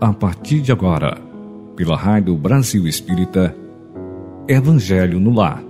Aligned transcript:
A 0.00 0.14
partir 0.14 0.62
de 0.62 0.72
agora, 0.72 1.18
pela 1.76 1.94
Rádio 1.94 2.34
Brasil 2.34 2.86
Espírita, 2.86 3.54
Evangelho 4.48 5.20
no 5.20 5.30
Lar. 5.30 5.62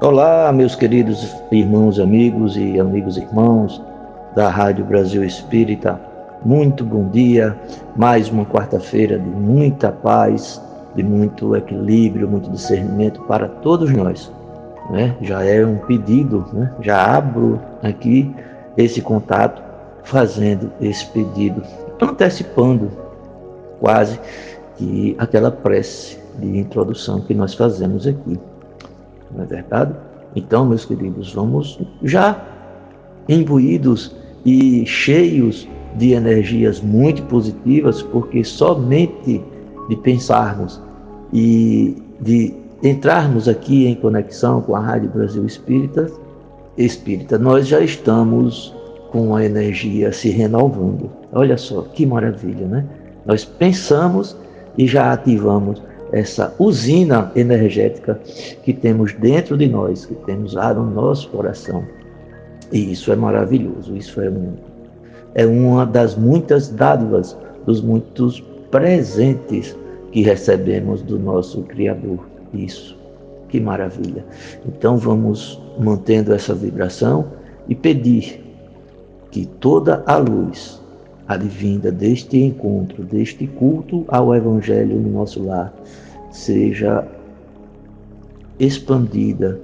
Olá, 0.00 0.52
meus 0.52 0.76
queridos 0.76 1.28
irmãos, 1.50 1.98
amigos 1.98 2.56
e 2.56 2.78
amigos 2.78 3.16
irmãos 3.16 3.82
da 4.36 4.48
Rádio 4.48 4.84
Brasil 4.84 5.24
Espírita. 5.24 6.00
Muito 6.44 6.84
bom 6.84 7.08
dia. 7.08 7.58
Mais 7.96 8.30
uma 8.30 8.46
quarta-feira 8.46 9.18
de 9.18 9.28
muita 9.28 9.90
paz, 9.90 10.62
de 10.94 11.02
muito 11.02 11.56
equilíbrio, 11.56 12.28
muito 12.28 12.48
discernimento 12.48 13.20
para 13.22 13.48
todos 13.48 13.90
nós. 13.90 14.30
Né? 14.90 15.16
Já 15.22 15.42
é 15.44 15.64
um 15.64 15.78
pedido, 15.78 16.44
né? 16.52 16.72
já 16.80 17.16
abro 17.16 17.60
aqui 17.82 18.34
esse 18.76 19.00
contato, 19.00 19.62
fazendo 20.04 20.70
esse 20.80 21.06
pedido, 21.06 21.62
antecipando 22.00 22.90
quase 23.80 24.20
que 24.76 25.14
aquela 25.18 25.50
prece 25.50 26.18
de 26.38 26.58
introdução 26.58 27.20
que 27.20 27.32
nós 27.32 27.54
fazemos 27.54 28.06
aqui. 28.06 28.38
Não 29.34 29.44
é 29.44 29.46
verdade? 29.46 29.94
Então, 30.36 30.66
meus 30.66 30.84
queridos, 30.84 31.32
vamos 31.32 31.78
já 32.02 32.42
imbuídos 33.28 34.14
e 34.44 34.84
cheios 34.84 35.68
de 35.96 36.12
energias 36.12 36.80
muito 36.80 37.22
positivas, 37.24 38.02
porque 38.02 38.42
somente 38.44 39.42
de 39.88 39.96
pensarmos 39.96 40.80
e 41.32 42.02
de 42.20 42.54
entrarmos 42.84 43.48
aqui 43.48 43.86
em 43.86 43.94
conexão 43.94 44.60
com 44.60 44.76
a 44.76 44.80
Rádio 44.80 45.08
Brasil 45.10 45.44
Espírita, 45.46 46.06
Espírita, 46.76 47.38
nós 47.38 47.66
já 47.66 47.80
estamos 47.80 48.74
com 49.10 49.34
a 49.34 49.44
energia 49.44 50.12
se 50.12 50.28
renovando. 50.28 51.10
Olha 51.32 51.56
só 51.56 51.82
que 51.82 52.04
maravilha, 52.04 52.66
né? 52.66 52.84
Nós 53.24 53.44
pensamos 53.44 54.36
e 54.76 54.86
já 54.86 55.12
ativamos 55.12 55.82
essa 56.12 56.54
usina 56.58 57.32
energética 57.34 58.20
que 58.62 58.72
temos 58.72 59.14
dentro 59.14 59.56
de 59.56 59.66
nós, 59.66 60.04
que 60.04 60.14
temos 60.26 60.54
lá 60.54 60.74
no 60.74 60.84
nosso 60.90 61.28
coração. 61.30 61.84
E 62.70 62.92
isso 62.92 63.10
é 63.12 63.16
maravilhoso, 63.16 63.96
isso 63.96 64.20
é, 64.20 64.28
um, 64.28 64.52
é 65.34 65.46
uma 65.46 65.86
das 65.86 66.16
muitas 66.16 66.68
dádivas, 66.68 67.36
dos 67.64 67.80
muitos 67.80 68.40
presentes 68.70 69.76
que 70.12 70.22
recebemos 70.22 71.02
do 71.02 71.18
nosso 71.18 71.62
Criador. 71.62 72.33
Isso, 72.54 72.96
que 73.48 73.60
maravilha. 73.60 74.24
Então 74.66 74.96
vamos 74.96 75.60
mantendo 75.78 76.32
essa 76.32 76.54
vibração 76.54 77.26
e 77.68 77.74
pedir 77.74 78.42
que 79.30 79.44
toda 79.44 80.02
a 80.06 80.16
luz 80.16 80.80
advinda 81.26 81.90
deste 81.90 82.38
encontro, 82.38 83.02
deste 83.02 83.46
culto 83.46 84.04
ao 84.08 84.34
Evangelho 84.34 84.96
no 84.96 85.10
nosso 85.10 85.42
lar, 85.42 85.74
seja 86.30 87.06
expandida 88.58 89.60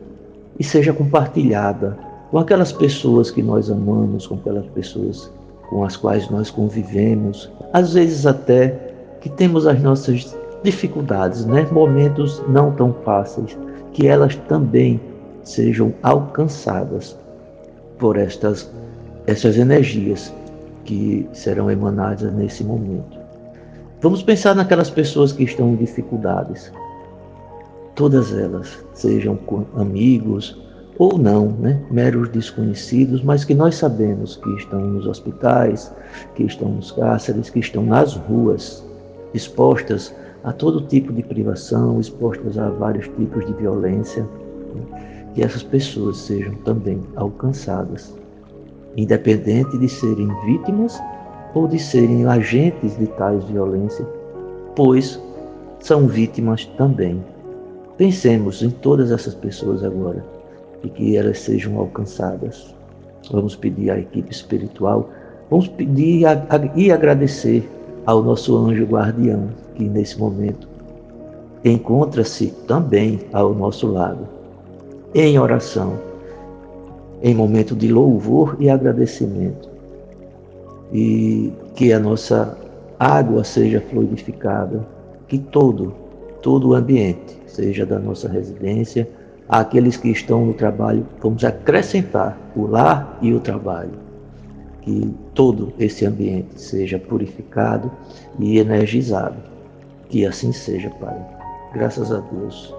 e 0.59 0.65
seja 0.65 0.93
compartilhada 0.93 1.97
com 2.31 2.39
aquelas 2.39 2.73
pessoas 2.73 3.31
que 3.31 3.43
nós 3.43 3.71
amamos, 3.71 4.27
com 4.27 4.37
aquelas 4.37 4.67
pessoas 4.67 5.31
com 5.69 5.85
as 5.85 5.97
quais 5.97 6.29
nós 6.29 6.51
convivemos, 6.51 7.49
às 7.73 7.95
vezes 7.95 8.27
até 8.27 8.77
que 9.21 9.29
temos 9.29 9.67
as 9.67 9.81
nossas 9.81 10.37
dificuldades, 10.63 11.45
né? 11.47 11.67
momentos 11.71 12.43
não 12.49 12.73
tão 12.73 12.93
fáceis, 13.05 13.57
que 13.93 14.07
elas 14.07 14.37
também 14.49 15.01
sejam 15.43 15.93
alcançadas 16.03 17.19
por 17.99 18.17
estas, 18.17 18.71
essas 19.27 19.57
energias 19.57 20.33
que 20.85 21.29
serão 21.33 21.71
emanadas 21.71 22.33
nesse 22.33 22.65
momento. 22.65 23.19
Vamos 24.01 24.23
pensar 24.23 24.55
naquelas 24.55 24.91
pessoas 24.91 25.33
que 25.33 25.45
estão 25.45 25.71
em 25.71 25.77
dificuldades. 25.77 26.73
Todas 27.95 28.33
elas, 28.33 28.79
sejam 28.95 29.39
amigos 29.77 30.59
ou 30.99 31.19
não, 31.19 31.49
né? 31.49 31.81
meros 31.91 32.29
desconhecidos, 32.29 33.23
mas 33.23 33.45
que 33.45 33.55
nós 33.55 33.75
sabemos 33.75 34.37
que 34.37 34.51
estão 34.57 34.81
nos 34.81 35.07
hospitais, 35.07 35.93
que 36.35 36.45
estão 36.45 36.69
nos 36.69 36.93
cárceres, 36.93 37.51
que 37.51 37.59
estão 37.59 37.83
nas 37.85 38.15
ruas, 38.15 38.85
expostas 39.35 40.15
a 40.45 40.53
todo 40.53 40.87
tipo 40.87 41.13
de 41.13 41.23
privação, 41.23 42.01
expostas 42.01 42.57
a 42.57 42.71
vários 42.71 43.09
tipos 43.09 43.47
de 43.47 43.53
violência, 43.55 44.23
né? 44.75 45.31
que 45.35 45.43
essas 45.43 45.63
pessoas 45.63 46.17
sejam 46.19 46.55
também 46.65 47.01
alcançadas, 47.17 48.15
independente 48.97 49.79
de 49.79 49.89
serem 49.89 50.29
vítimas 50.45 51.01
ou 51.55 51.69
de 51.69 51.79
serem 51.79 52.27
agentes 52.27 52.97
de 52.99 53.07
tais 53.07 53.45
violência, 53.45 54.07
pois 54.75 55.21
são 55.81 56.07
vítimas 56.07 56.67
também. 56.77 57.23
Pensemos 57.97 58.63
em 58.63 58.71
todas 58.71 59.11
essas 59.11 59.35
pessoas 59.35 59.85
agora 59.85 60.25
e 60.83 60.89
que 60.89 61.17
elas 61.17 61.39
sejam 61.39 61.79
alcançadas. 61.79 62.75
Vamos 63.31 63.55
pedir 63.55 63.91
à 63.91 63.99
equipe 63.99 64.33
espiritual, 64.33 65.11
vamos 65.51 65.69
pedir 65.69 66.25
e 66.75 66.91
agradecer 66.91 67.69
ao 68.07 68.23
nosso 68.23 68.57
anjo 68.57 68.85
guardião, 68.87 69.51
que 69.81 69.89
nesse 69.89 70.19
momento 70.19 70.69
encontra-se 71.65 72.49
também 72.67 73.21
ao 73.33 73.55
nosso 73.55 73.87
lado, 73.87 74.29
em 75.15 75.39
oração, 75.39 75.99
em 77.23 77.35
momento 77.35 77.75
de 77.75 77.91
louvor 77.91 78.57
e 78.61 78.69
agradecimento. 78.69 79.71
E 80.93 81.51
que 81.75 81.95
a 81.95 81.99
nossa 81.99 82.59
água 82.99 83.43
seja 83.43 83.81
fluidificada, 83.81 84.87
que 85.27 85.39
todo, 85.39 85.95
todo 86.43 86.69
o 86.69 86.75
ambiente, 86.75 87.41
seja 87.47 87.87
da 87.87 87.99
nossa 87.99 88.29
residência, 88.29 89.09
aqueles 89.49 89.97
que 89.97 90.11
estão 90.11 90.45
no 90.45 90.53
trabalho, 90.53 91.07
vamos 91.23 91.43
acrescentar 91.43 92.39
o 92.55 92.67
lar 92.67 93.19
e 93.23 93.33
o 93.33 93.41
trabalho 93.41 94.11
que 94.83 95.15
todo 95.35 95.73
esse 95.79 96.05
ambiente 96.07 96.61
seja 96.61 96.99
purificado 96.99 97.91
e 98.39 98.59
energizado. 98.59 99.60
Que 100.11 100.27
assim 100.27 100.53
seja, 100.53 100.91
Pai. 101.01 101.17
Graças 101.73 102.13
a 102.13 102.21
Deus. 102.33 102.75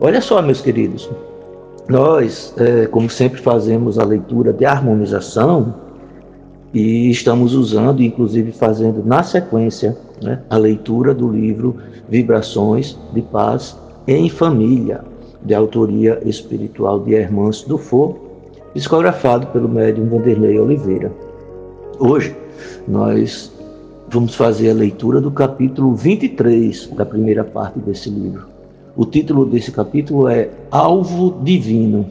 Olha 0.00 0.20
só, 0.22 0.40
meus 0.40 0.62
queridos, 0.62 1.08
nós, 1.88 2.54
é, 2.56 2.86
como 2.86 3.10
sempre, 3.10 3.40
fazemos 3.40 3.98
a 3.98 4.04
leitura 4.04 4.52
de 4.52 4.64
harmonização 4.64 5.74
e 6.72 7.10
estamos 7.10 7.52
usando, 7.52 8.02
inclusive 8.02 8.52
fazendo 8.52 9.04
na 9.04 9.22
sequência, 9.22 9.96
né, 10.22 10.40
a 10.48 10.56
leitura 10.56 11.12
do 11.12 11.28
livro 11.28 11.76
Vibrações 12.08 12.98
de 13.12 13.20
Paz 13.20 13.76
em 14.06 14.30
Família, 14.30 15.02
de 15.42 15.54
autoria 15.54 16.20
espiritual 16.24 17.00
de 17.00 17.12
Hermance 17.14 17.68
Dufour, 17.68 18.16
psicografado 18.72 19.46
pelo 19.48 19.68
médium 19.68 20.08
Vanderlei 20.08 20.58
Oliveira. 20.58 21.12
Hoje 21.98 22.34
nós 22.88 23.52
vamos 24.10 24.34
fazer 24.34 24.70
a 24.70 24.74
leitura 24.74 25.20
do 25.20 25.30
capítulo 25.30 25.94
23 25.94 26.88
da 26.88 27.06
primeira 27.06 27.44
parte 27.44 27.78
desse 27.78 28.10
livro. 28.10 28.48
O 28.96 29.04
título 29.06 29.46
desse 29.46 29.70
capítulo 29.70 30.28
é 30.28 30.50
Alvo 30.68 31.40
Divino. 31.44 32.04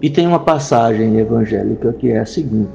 E 0.00 0.08
tem 0.08 0.26
uma 0.26 0.38
passagem 0.38 1.18
evangélica 1.18 1.92
que 1.92 2.12
é 2.12 2.20
a 2.20 2.26
seguinte: 2.26 2.70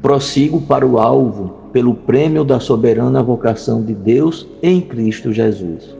Prossigo 0.00 0.60
para 0.60 0.86
o 0.86 0.98
alvo 0.98 1.58
pelo 1.72 1.92
prêmio 1.92 2.44
da 2.44 2.60
soberana 2.60 3.20
vocação 3.20 3.82
de 3.82 3.94
Deus 3.94 4.46
em 4.62 4.80
Cristo 4.80 5.32
Jesus. 5.32 5.96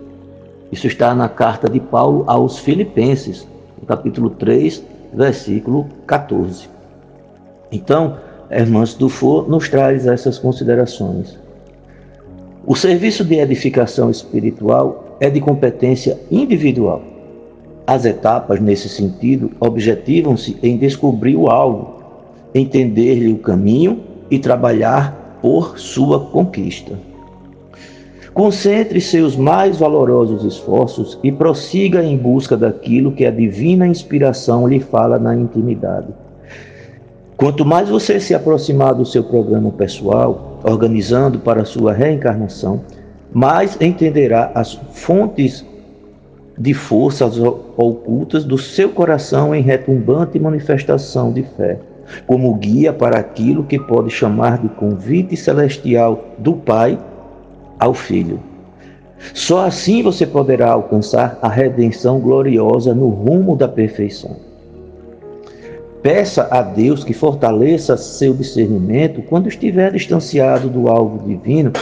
Isso 0.70 0.86
está 0.86 1.12
na 1.16 1.28
carta 1.28 1.68
de 1.68 1.80
Paulo 1.80 2.22
aos 2.28 2.60
Filipenses, 2.60 3.46
no 3.80 3.86
capítulo 3.86 4.30
3, 4.30 4.84
versículo 5.12 5.88
14. 6.06 6.68
Então, 7.72 8.16
Hermãos 8.48 8.94
Dufour 8.94 9.48
nos 9.48 9.68
traz 9.68 10.06
essas 10.06 10.38
considerações. 10.38 11.39
O 12.70 12.76
serviço 12.76 13.24
de 13.24 13.34
edificação 13.34 14.12
espiritual 14.12 15.16
é 15.18 15.28
de 15.28 15.40
competência 15.40 16.16
individual. 16.30 17.02
As 17.84 18.04
etapas, 18.04 18.60
nesse 18.60 18.88
sentido, 18.88 19.50
objetivam-se 19.58 20.56
em 20.62 20.76
descobrir 20.76 21.34
o 21.34 21.48
alvo, 21.48 21.96
entender-lhe 22.54 23.32
o 23.32 23.38
caminho 23.38 23.98
e 24.30 24.38
trabalhar 24.38 25.40
por 25.42 25.80
sua 25.80 26.26
conquista. 26.26 26.96
Concentre 28.32 29.00
seus 29.00 29.34
mais 29.34 29.76
valorosos 29.76 30.44
esforços 30.44 31.18
e 31.24 31.32
prossiga 31.32 32.04
em 32.04 32.16
busca 32.16 32.56
daquilo 32.56 33.10
que 33.10 33.26
a 33.26 33.32
divina 33.32 33.84
inspiração 33.84 34.68
lhe 34.68 34.78
fala 34.78 35.18
na 35.18 35.34
intimidade. 35.34 36.14
Quanto 37.36 37.64
mais 37.64 37.88
você 37.88 38.20
se 38.20 38.32
aproximar 38.32 38.94
do 38.94 39.04
seu 39.04 39.24
programa 39.24 39.72
pessoal, 39.72 40.49
organizando 40.64 41.38
para 41.38 41.64
sua 41.64 41.92
reencarnação, 41.92 42.82
mais 43.32 43.76
entenderá 43.80 44.50
as 44.54 44.74
fontes 44.92 45.64
de 46.58 46.74
forças 46.74 47.38
ocultas 47.38 48.44
do 48.44 48.58
seu 48.58 48.90
coração 48.90 49.54
em 49.54 49.62
retumbante 49.62 50.38
manifestação 50.38 51.32
de 51.32 51.42
fé, 51.42 51.78
como 52.26 52.54
guia 52.54 52.92
para 52.92 53.18
aquilo 53.18 53.64
que 53.64 53.78
pode 53.78 54.10
chamar 54.10 54.58
de 54.58 54.68
convite 54.68 55.36
celestial 55.36 56.22
do 56.38 56.54
Pai 56.54 56.98
ao 57.78 57.94
Filho. 57.94 58.40
Só 59.34 59.66
assim 59.66 60.02
você 60.02 60.26
poderá 60.26 60.72
alcançar 60.72 61.38
a 61.40 61.48
redenção 61.48 62.20
gloriosa 62.20 62.94
no 62.94 63.08
rumo 63.08 63.56
da 63.56 63.68
perfeição. 63.68 64.49
Peça 66.02 66.48
a 66.50 66.62
Deus 66.62 67.04
que 67.04 67.12
fortaleça 67.12 67.96
seu 67.96 68.32
discernimento 68.32 69.22
quando 69.22 69.48
estiver 69.48 69.92
distanciado 69.92 70.68
do 70.68 70.88
alvo 70.88 71.26
divino 71.26 71.72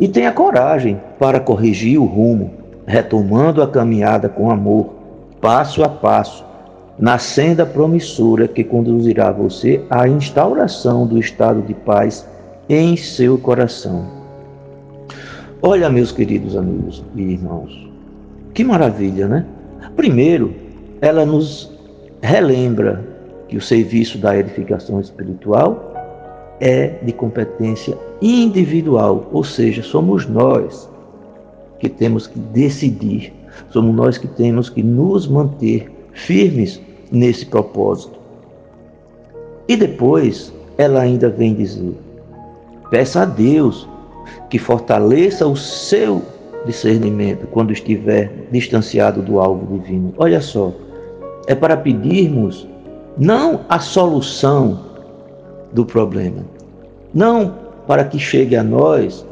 e 0.00 0.08
tenha 0.08 0.32
coragem 0.32 1.00
para 1.18 1.40
corrigir 1.40 1.98
o 2.00 2.04
rumo 2.04 2.66
retomando 2.86 3.62
a 3.62 3.68
caminhada 3.68 4.28
com 4.28 4.50
amor, 4.50 4.94
passo 5.40 5.82
a 5.82 5.88
passo, 5.88 6.44
na 6.98 7.18
senda 7.18 7.66
promissora 7.66 8.48
que 8.48 8.64
conduzirá 8.64 9.30
você 9.30 9.82
à 9.90 10.08
instauração 10.08 11.06
do 11.06 11.18
estado 11.18 11.60
de 11.62 11.74
paz 11.74 12.26
em 12.68 12.96
seu 12.96 13.36
coração. 13.36 14.06
Olha, 15.60 15.90
meus 15.90 16.12
queridos 16.12 16.56
amigos 16.56 17.04
e 17.14 17.22
irmãos, 17.22 17.90
que 18.54 18.62
maravilha, 18.62 19.26
né? 19.26 19.44
Primeiro, 19.96 20.54
ela 21.00 21.26
nos 21.26 21.70
relembra 22.22 23.15
que 23.48 23.56
o 23.56 23.60
serviço 23.60 24.18
da 24.18 24.36
edificação 24.36 25.00
espiritual 25.00 25.92
é 26.60 26.98
de 27.02 27.12
competência 27.12 27.96
individual, 28.20 29.28
ou 29.32 29.44
seja, 29.44 29.82
somos 29.82 30.26
nós 30.26 30.88
que 31.78 31.88
temos 31.88 32.26
que 32.26 32.38
decidir, 32.38 33.32
somos 33.70 33.94
nós 33.94 34.18
que 34.18 34.26
temos 34.26 34.70
que 34.70 34.82
nos 34.82 35.26
manter 35.26 35.90
firmes 36.12 36.80
nesse 37.12 37.44
propósito. 37.46 38.18
E 39.68 39.76
depois 39.76 40.52
ela 40.78 41.00
ainda 41.00 41.28
vem 41.28 41.54
dizer: 41.54 41.94
peça 42.90 43.22
a 43.22 43.24
Deus 43.24 43.86
que 44.48 44.58
fortaleça 44.58 45.46
o 45.46 45.56
seu 45.56 46.22
discernimento 46.64 47.46
quando 47.48 47.72
estiver 47.72 48.48
distanciado 48.50 49.22
do 49.22 49.38
alvo 49.38 49.78
divino. 49.78 50.14
Olha 50.16 50.40
só, 50.40 50.72
é 51.46 51.54
para 51.54 51.76
pedirmos 51.76 52.66
não 53.16 53.60
a 53.68 53.78
solução 53.78 54.80
do 55.72 55.84
problema, 55.84 56.44
não 57.14 57.54
para 57.86 58.04
que 58.04 58.18
chegue 58.18 58.56
a 58.56 58.62
nós 58.62 59.24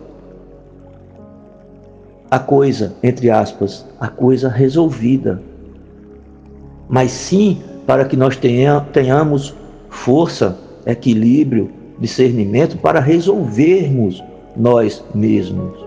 a 2.31 2.39
coisa, 2.39 2.95
entre 3.03 3.31
aspas, 3.31 3.87
a 4.01 4.09
coisa 4.09 4.49
resolvida, 4.49 5.41
mas 6.89 7.13
sim 7.13 7.63
para 7.87 8.05
que 8.05 8.17
nós 8.17 8.37
tenhamos 8.37 9.55
força, 9.89 10.59
equilíbrio, 10.87 11.71
discernimento 11.99 12.77
para 12.79 12.99
resolvermos 12.99 14.23
nós 14.57 15.05
mesmos. 15.15 15.85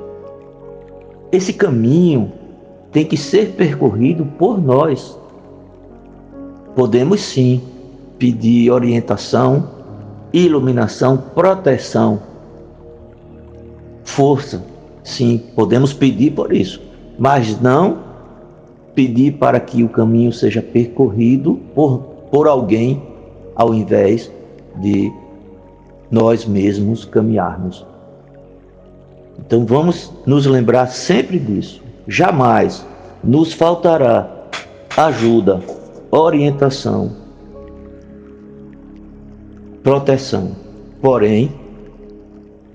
Esse 1.31 1.51
caminho 1.51 2.31
tem 2.91 3.03
que 3.05 3.17
ser 3.17 3.53
percorrido 3.53 4.25
por 4.37 4.61
nós. 4.61 5.19
Podemos 6.75 7.21
sim 7.21 7.61
pedir 8.17 8.71
orientação, 8.71 9.69
iluminação, 10.33 11.17
proteção, 11.17 12.19
força 14.03 14.61
Sim, 15.07 15.41
podemos 15.55 15.93
pedir 15.93 16.31
por 16.31 16.51
isso, 16.51 16.81
mas 17.17 17.61
não 17.61 17.99
pedir 18.93 19.31
para 19.37 19.57
que 19.57 19.81
o 19.81 19.87
caminho 19.87 20.33
seja 20.33 20.61
percorrido 20.61 21.61
por, 21.73 21.99
por 22.29 22.45
alguém, 22.45 23.01
ao 23.55 23.73
invés 23.73 24.29
de 24.75 25.09
nós 26.11 26.45
mesmos 26.45 27.05
caminharmos. 27.05 27.85
Então 29.39 29.65
vamos 29.65 30.11
nos 30.25 30.45
lembrar 30.45 30.87
sempre 30.87 31.39
disso. 31.39 31.81
Jamais 32.05 32.85
nos 33.23 33.53
faltará 33.53 34.29
ajuda, 34.97 35.61
orientação, 36.11 37.11
proteção. 39.87 40.51
Porém, 41.01 41.49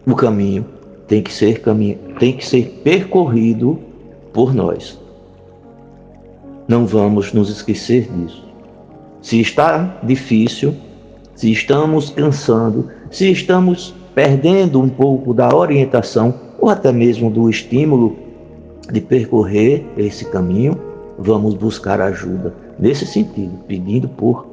o 0.07 0.15
caminho 0.15 0.65
tem 1.07 1.23
que 1.23 1.31
ser 1.31 1.61
caminho, 1.61 1.99
tem 2.19 2.35
que 2.35 2.47
ser 2.47 2.81
percorrido 2.83 3.79
por 4.33 4.55
nós. 4.55 4.99
Não 6.67 6.87
vamos 6.87 7.35
nos 7.35 7.51
esquecer 7.51 8.11
disso. 8.11 8.43
Se 9.21 9.39
está 9.43 10.01
difícil, 10.03 10.75
se 11.35 11.53
estamos 11.53 12.09
cansando, 12.09 12.89
se 13.11 13.31
estamos 13.31 13.95
perdendo 14.15 14.81
um 14.81 14.89
pouco 14.89 15.35
da 15.35 15.55
orientação 15.55 16.35
ou 16.59 16.71
até 16.71 16.91
mesmo 16.91 17.29
do 17.29 17.51
estímulo 17.51 18.17
de 18.91 19.03
percorrer 19.03 19.85
esse 19.99 20.25
caminho, 20.31 20.81
vamos 21.19 21.53
buscar 21.53 22.01
ajuda 22.01 22.55
nesse 22.79 23.05
sentido, 23.05 23.53
pedindo 23.69 24.09
por 24.09 24.47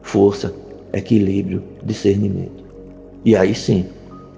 força, 0.00 0.54
equilíbrio, 0.92 1.62
discernimento. 1.82 2.64
E 3.24 3.36
aí 3.36 3.54
sim, 3.54 3.86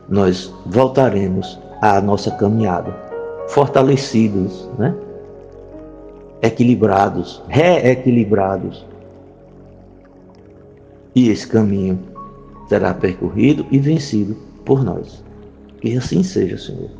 nós 0.08 0.52
voltaremos 0.66 1.58
à 1.80 2.00
nossa 2.00 2.30
caminhada, 2.32 2.94
fortalecidos, 3.48 4.68
né? 4.78 4.94
equilibrados, 6.42 7.42
reequilibrados. 7.48 8.84
E 11.14 11.28
esse 11.28 11.46
caminho 11.46 11.98
será 12.68 12.94
percorrido 12.94 13.66
e 13.70 13.78
vencido 13.78 14.36
por 14.64 14.84
nós. 14.84 15.22
Que 15.80 15.96
assim 15.96 16.22
seja, 16.22 16.56
Senhor. 16.56 16.90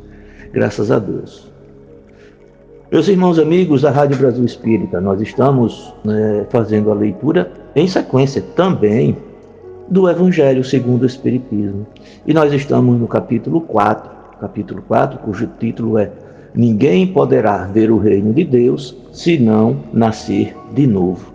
Graças 0.51 0.91
a 0.91 0.99
Deus. 0.99 1.49
Meus 2.91 3.07
irmãos 3.07 3.39
amigos 3.39 3.83
da 3.83 3.89
Rádio 3.89 4.17
Brasil 4.17 4.43
Espírita, 4.43 4.99
nós 4.99 5.21
estamos 5.21 5.93
né, 6.03 6.45
fazendo 6.49 6.91
a 6.91 6.93
leitura 6.93 7.49
em 7.73 7.87
sequência 7.87 8.41
também 8.53 9.17
do 9.91 10.09
Evangelho 10.09 10.63
segundo 10.63 11.03
o 11.03 11.05
Espiritismo. 11.05 11.85
E 12.25 12.33
nós 12.33 12.53
estamos 12.53 12.97
no 12.97 13.09
capítulo 13.09 13.59
4, 13.59 14.09
capítulo 14.39 14.81
4, 14.87 15.19
cujo 15.19 15.49
título 15.59 15.97
é 15.97 16.09
Ninguém 16.55 17.07
poderá 17.07 17.65
ver 17.65 17.91
o 17.91 17.97
reino 17.97 18.33
de 18.33 18.45
Deus 18.45 18.95
se 19.11 19.37
não 19.37 19.83
nascer 19.91 20.55
de 20.73 20.87
novo. 20.87 21.33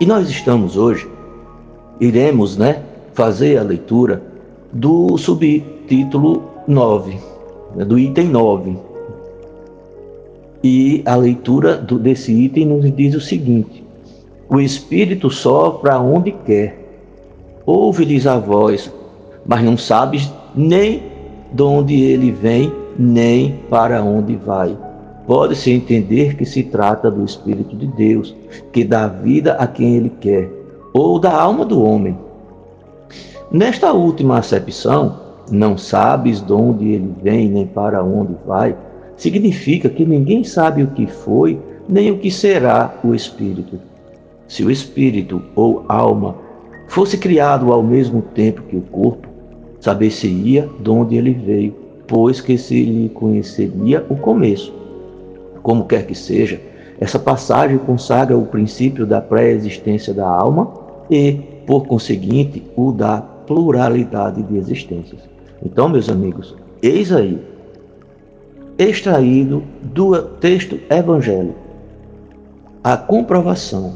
E 0.00 0.06
nós 0.06 0.28
estamos 0.28 0.76
hoje, 0.76 1.08
iremos 2.00 2.56
né, 2.56 2.82
fazer 3.14 3.58
a 3.58 3.62
leitura 3.62 4.20
do 4.72 5.16
subtítulo 5.16 6.42
9, 6.66 7.16
né, 7.76 7.84
do 7.84 7.96
item 7.96 8.28
9. 8.28 8.76
E 10.64 11.02
a 11.04 11.14
leitura 11.14 11.76
do, 11.76 11.96
desse 11.96 12.32
item 12.32 12.66
nos 12.66 12.92
diz 12.96 13.14
o 13.14 13.20
seguinte: 13.20 13.84
O 14.48 14.60
Espírito 14.60 15.30
sopra 15.30 16.00
onde 16.00 16.32
quer 16.32 16.81
ouve-lhes 17.66 18.26
a 18.26 18.38
voz, 18.38 18.92
mas 19.46 19.62
não 19.62 19.76
sabes 19.76 20.32
nem 20.54 21.02
de 21.52 21.62
onde 21.62 22.00
ele 22.00 22.30
vem, 22.30 22.72
nem 22.98 23.60
para 23.68 24.02
onde 24.02 24.36
vai. 24.36 24.76
Pode-se 25.26 25.70
entender 25.70 26.36
que 26.36 26.44
se 26.44 26.62
trata 26.64 27.10
do 27.10 27.24
Espírito 27.24 27.76
de 27.76 27.86
Deus, 27.86 28.34
que 28.72 28.84
dá 28.84 29.06
vida 29.06 29.54
a 29.54 29.66
quem 29.66 29.96
ele 29.96 30.12
quer, 30.20 30.50
ou 30.92 31.18
da 31.18 31.32
alma 31.32 31.64
do 31.64 31.82
homem. 31.82 32.16
Nesta 33.50 33.92
última 33.92 34.38
acepção, 34.38 35.20
não 35.50 35.76
sabes 35.76 36.40
de 36.40 36.52
onde 36.52 36.92
ele 36.92 37.14
vem, 37.22 37.48
nem 37.48 37.66
para 37.66 38.02
onde 38.02 38.34
vai, 38.46 38.76
significa 39.16 39.88
que 39.88 40.04
ninguém 40.04 40.42
sabe 40.42 40.82
o 40.82 40.88
que 40.88 41.06
foi, 41.06 41.58
nem 41.88 42.10
o 42.10 42.18
que 42.18 42.30
será 42.30 42.94
o 43.04 43.14
Espírito. 43.14 43.78
Se 44.48 44.64
o 44.64 44.70
Espírito 44.70 45.42
ou 45.54 45.84
alma 45.88 46.34
fosse 46.92 47.16
criado 47.16 47.72
ao 47.72 47.82
mesmo 47.82 48.20
tempo 48.20 48.60
que 48.68 48.76
o 48.76 48.82
corpo, 48.82 49.26
saber-se-ia 49.80 50.68
de 50.78 50.90
onde 50.90 51.16
ele 51.16 51.32
veio, 51.32 51.74
pois 52.06 52.38
que 52.38 52.58
se 52.58 52.84
lhe 52.84 53.08
conheceria 53.08 54.04
o 54.10 54.16
começo. 54.16 54.70
Como 55.62 55.86
quer 55.86 56.06
que 56.06 56.14
seja, 56.14 56.60
essa 57.00 57.18
passagem 57.18 57.78
consagra 57.78 58.36
o 58.36 58.44
princípio 58.44 59.06
da 59.06 59.22
pré-existência 59.22 60.12
da 60.12 60.28
alma 60.28 60.70
e, 61.10 61.40
por 61.66 61.86
conseguinte, 61.86 62.62
o 62.76 62.92
da 62.92 63.22
pluralidade 63.22 64.42
de 64.42 64.58
existências. 64.58 65.22
Então, 65.64 65.88
meus 65.88 66.10
amigos, 66.10 66.54
eis 66.82 67.10
aí, 67.10 67.40
extraído 68.78 69.62
do 69.82 70.20
texto 70.20 70.78
evangélico, 70.90 71.56
a 72.84 72.98
comprovação 72.98 73.94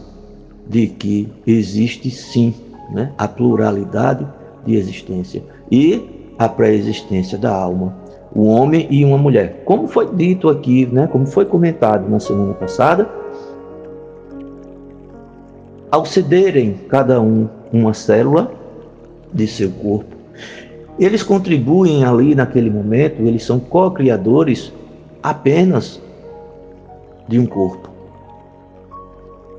de 0.66 0.86
que 0.86 1.28
existe 1.46 2.10
sim 2.10 2.54
né? 2.90 3.12
a 3.16 3.26
pluralidade 3.26 4.26
de 4.64 4.76
existência 4.76 5.42
e 5.70 6.32
a 6.38 6.48
pré-existência 6.48 7.38
da 7.38 7.54
alma, 7.54 7.96
o 8.34 8.46
homem 8.46 8.86
e 8.90 9.04
uma 9.04 9.16
mulher. 9.16 9.62
Como 9.64 9.88
foi 9.88 10.12
dito 10.14 10.48
aqui, 10.48 10.86
né? 10.86 11.06
como 11.06 11.26
foi 11.26 11.44
comentado 11.44 12.08
na 12.08 12.20
semana 12.20 12.54
passada, 12.54 13.08
ao 15.90 16.04
cederem 16.04 16.74
cada 16.88 17.20
um 17.20 17.48
uma 17.72 17.94
célula 17.94 18.52
de 19.32 19.46
seu 19.46 19.70
corpo, 19.70 20.16
eles 20.98 21.22
contribuem 21.22 22.04
ali 22.04 22.34
naquele 22.34 22.70
momento, 22.70 23.20
eles 23.22 23.44
são 23.44 23.60
co-criadores 23.60 24.72
apenas 25.22 26.00
de 27.28 27.38
um 27.38 27.46
corpo. 27.46 27.90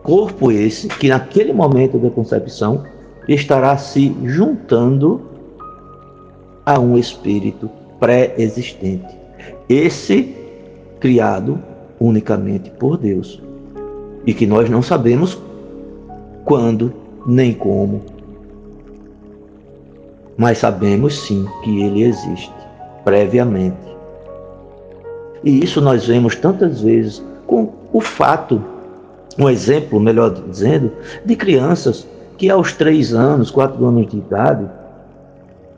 Corpo 0.04 0.52
esse 0.52 0.88
que 0.88 1.10
naquele 1.10 1.54
momento 1.54 1.98
da 1.98 2.10
concepção 2.10 2.84
estará 3.28 3.78
se 3.78 4.16
juntando 4.24 5.22
a 6.66 6.80
um 6.80 6.98
espírito 6.98 7.70
pré-existente. 8.00 9.18
Esse 9.68 10.36
criado 11.00 11.60
unicamente 12.00 12.70
por 12.72 12.98
Deus. 12.98 13.42
E 14.26 14.34
que 14.34 14.46
nós 14.46 14.70
não 14.70 14.82
sabemos 14.82 15.38
quando 16.44 16.94
nem 17.26 17.54
como. 17.54 18.02
Mas 20.38 20.60
sabemos 20.60 21.22
sim 21.22 21.46
que 21.64 21.82
ele 21.82 22.04
existe 22.04 22.54
previamente. 23.04 23.78
E 25.44 25.64
isso 25.64 25.80
nós 25.80 26.06
vemos 26.06 26.36
tantas 26.36 26.82
vezes 26.82 27.24
com 27.46 27.72
o 27.94 28.02
fato, 28.02 28.62
um 29.40 29.50
exemplo, 29.50 30.00
melhor 30.00 30.30
dizendo, 30.50 30.92
de 31.26 31.36
crianças 31.36 32.06
que 32.38 32.50
aos 32.50 32.74
três 32.74 33.14
anos, 33.14 33.50
quatro 33.50 33.84
anos 33.86 34.08
de 34.08 34.18
idade, 34.18 34.66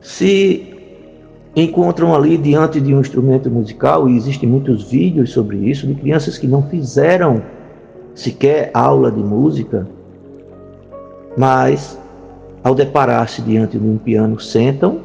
se 0.00 0.74
encontram 1.56 2.14
ali 2.14 2.36
diante 2.36 2.80
de 2.80 2.94
um 2.94 3.00
instrumento 3.00 3.50
musical, 3.50 4.08
e 4.08 4.16
existem 4.16 4.48
muitos 4.48 4.84
vídeos 4.84 5.32
sobre 5.32 5.56
isso, 5.56 5.86
de 5.86 5.94
crianças 5.94 6.38
que 6.38 6.46
não 6.46 6.62
fizeram 6.62 7.42
sequer 8.14 8.70
aula 8.74 9.10
de 9.10 9.20
música, 9.20 9.86
mas 11.36 11.98
ao 12.62 12.74
deparar-se 12.74 13.40
diante 13.40 13.78
de 13.78 13.86
um 13.86 13.96
piano, 13.96 14.38
sentam 14.38 15.00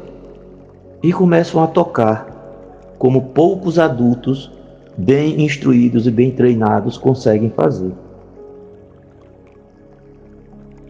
e 1.01 1.13
começam 1.13 1.63
a 1.63 1.67
tocar, 1.67 2.27
como 2.97 3.29
poucos 3.29 3.79
adultos 3.79 4.51
bem 4.97 5.41
instruídos 5.41 6.05
e 6.05 6.11
bem 6.11 6.31
treinados 6.31 6.97
conseguem 6.97 7.49
fazer. 7.49 7.91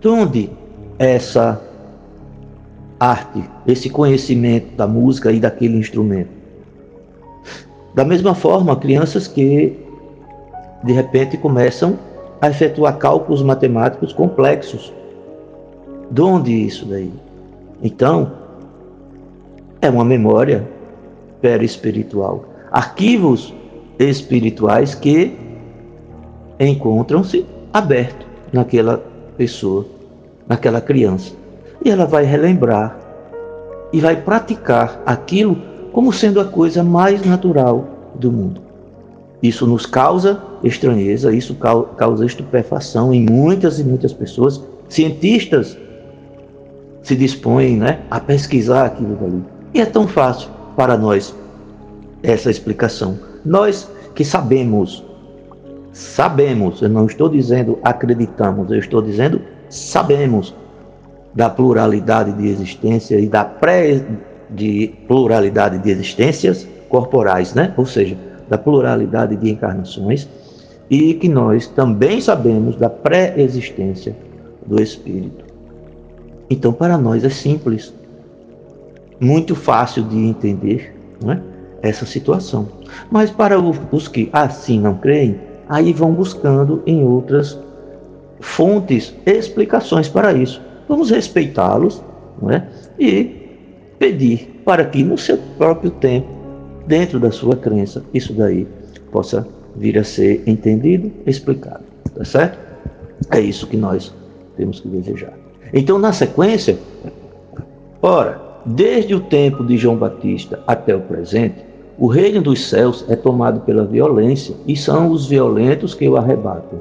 De 0.05 0.09
onde 0.09 0.51
essa 0.99 1.59
arte, 2.99 3.43
esse 3.65 3.89
conhecimento 3.89 4.75
da 4.75 4.85
música 4.85 5.31
e 5.31 5.39
daquele 5.39 5.79
instrumento? 5.79 6.29
Da 7.95 8.05
mesma 8.05 8.35
forma, 8.35 8.75
crianças 8.75 9.27
que 9.27 9.75
de 10.83 10.93
repente 10.93 11.39
começam 11.39 11.97
a 12.39 12.51
efetuar 12.51 12.99
cálculos 12.99 13.41
matemáticos 13.41 14.13
complexos. 14.13 14.93
De 16.11 16.21
onde 16.21 16.53
isso 16.53 16.85
daí? 16.85 17.11
Então, 17.81 18.31
é 19.81 19.89
uma 19.89 20.05
memória 20.05 20.69
perispiritual. 21.41 22.45
Arquivos 22.71 23.51
espirituais 23.97 24.93
que 24.93 25.35
encontram-se 26.59 27.43
abertos 27.73 28.27
naquela 28.53 29.03
pessoa, 29.35 29.94
naquela 30.47 30.81
criança. 30.81 31.33
E 31.83 31.89
ela 31.89 32.05
vai 32.05 32.23
relembrar 32.23 32.97
e 33.93 34.01
vai 34.01 34.15
praticar 34.15 35.01
aquilo 35.05 35.57
como 35.91 36.11
sendo 36.11 36.41
a 36.41 36.45
coisa 36.45 36.83
mais 36.83 37.25
natural 37.25 37.87
do 38.15 38.31
mundo. 38.31 38.61
Isso 39.41 39.65
nos 39.67 39.85
causa 39.85 40.41
estranheza, 40.63 41.31
isso 41.31 41.55
causa 41.55 42.25
estupefação 42.25 43.13
em 43.13 43.25
muitas 43.25 43.79
e 43.79 43.83
muitas 43.83 44.11
pessoas. 44.11 44.61
Cientistas 44.89 45.77
se 47.03 47.15
dispõem 47.15 47.77
né, 47.77 47.99
a 48.09 48.19
pesquisar 48.19 48.85
aquilo 48.87 49.15
dali. 49.15 49.43
E 49.73 49.79
é 49.79 49.85
tão 49.85 50.07
fácil 50.07 50.49
para 50.75 50.97
nós 50.97 51.33
essa 52.23 52.49
explicação. 52.49 53.19
Nós 53.45 53.87
que 54.15 54.25
sabemos, 54.25 55.04
sabemos, 55.95 56.81
eu 56.81 56.89
não 56.89 57.05
estou 57.05 57.29
dizendo 57.29 57.79
acreditamos, 57.81 58.69
eu 58.69 58.79
estou 58.79 59.01
dizendo 59.01 59.41
sabemos 59.69 60.53
da 61.33 61.49
pluralidade 61.49 62.33
de 62.33 62.49
existência 62.49 63.17
e 63.17 63.29
da 63.29 63.45
pré 63.45 64.05
de 64.49 64.93
pluralidade 65.07 65.77
de 65.77 65.89
existências 65.89 66.67
corporais, 66.89 67.53
né? 67.53 67.73
Ou 67.77 67.85
seja, 67.85 68.17
da 68.49 68.57
pluralidade 68.57 69.37
de 69.37 69.49
encarnações 69.49 70.27
e 70.89 71.13
que 71.13 71.29
nós 71.29 71.65
também 71.67 72.19
sabemos 72.19 72.75
da 72.75 72.89
pré-existência 72.89 74.13
do 74.65 74.81
espírito. 74.81 75.45
Então, 76.49 76.73
para 76.73 76.97
nós 76.97 77.23
é 77.23 77.29
simples, 77.29 77.93
muito 79.17 79.55
fácil 79.55 80.03
de 80.03 80.17
entender, 80.17 80.93
não 81.23 81.31
é? 81.31 81.41
essa 81.81 82.05
situação. 82.05 82.67
Mas 83.09 83.31
para 83.31 83.57
os 83.57 84.07
que 84.09 84.29
assim 84.33 84.79
não 84.79 84.95
creem, 84.95 85.39
aí 85.67 85.93
vão 85.93 86.11
buscando 86.13 86.81
em 86.85 87.03
outras 87.03 87.57
fontes 88.39 89.15
explicações 89.25 90.07
para 90.07 90.33
isso. 90.33 90.61
Vamos 90.87 91.09
respeitá-los 91.09 92.03
é? 92.49 92.63
e 92.99 93.45
pedir 93.97 94.61
para 94.65 94.85
que 94.85 95.03
no 95.03 95.17
seu 95.17 95.37
próprio 95.57 95.91
tempo, 95.91 96.27
dentro 96.85 97.19
da 97.19 97.31
sua 97.31 97.55
crença, 97.55 98.03
isso 98.13 98.33
daí 98.33 98.67
possa 99.11 99.47
vir 99.75 99.97
a 99.97 100.03
ser 100.03 100.43
entendido, 100.45 101.11
explicado. 101.25 101.83
Tá 102.15 102.23
certo? 102.23 102.57
É 103.31 103.39
isso 103.39 103.67
que 103.67 103.77
nós 103.77 104.13
temos 104.55 104.79
que 104.79 104.87
desejar. 104.87 105.33
Então, 105.73 105.97
na 105.97 106.13
sequência, 106.13 106.77
ora, 108.01 108.41
desde 108.65 109.13
o 109.15 109.19
tempo 109.19 109.63
de 109.63 109.77
João 109.77 109.97
Batista 109.97 110.61
até 110.67 110.95
o 110.95 111.01
presente, 111.01 111.55
o 111.97 112.07
reino 112.07 112.41
dos 112.41 112.67
céus 112.67 113.05
é 113.07 113.15
tomado 113.15 113.61
pela 113.61 113.85
violência, 113.85 114.53
e 114.67 114.75
são 114.75 115.09
os 115.11 115.27
violentos 115.27 115.93
que 115.93 116.07
o 116.09 116.17
arrebatam. 116.17 116.79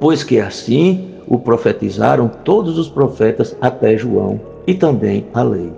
Pois 0.00 0.24
que 0.24 0.40
assim 0.40 1.10
o 1.28 1.38
profetizaram 1.38 2.28
todos 2.44 2.76
os 2.76 2.88
profetas 2.88 3.56
até 3.60 3.96
João, 3.96 4.40
e 4.66 4.74
também 4.74 5.24
a 5.32 5.42
lei. 5.42 5.70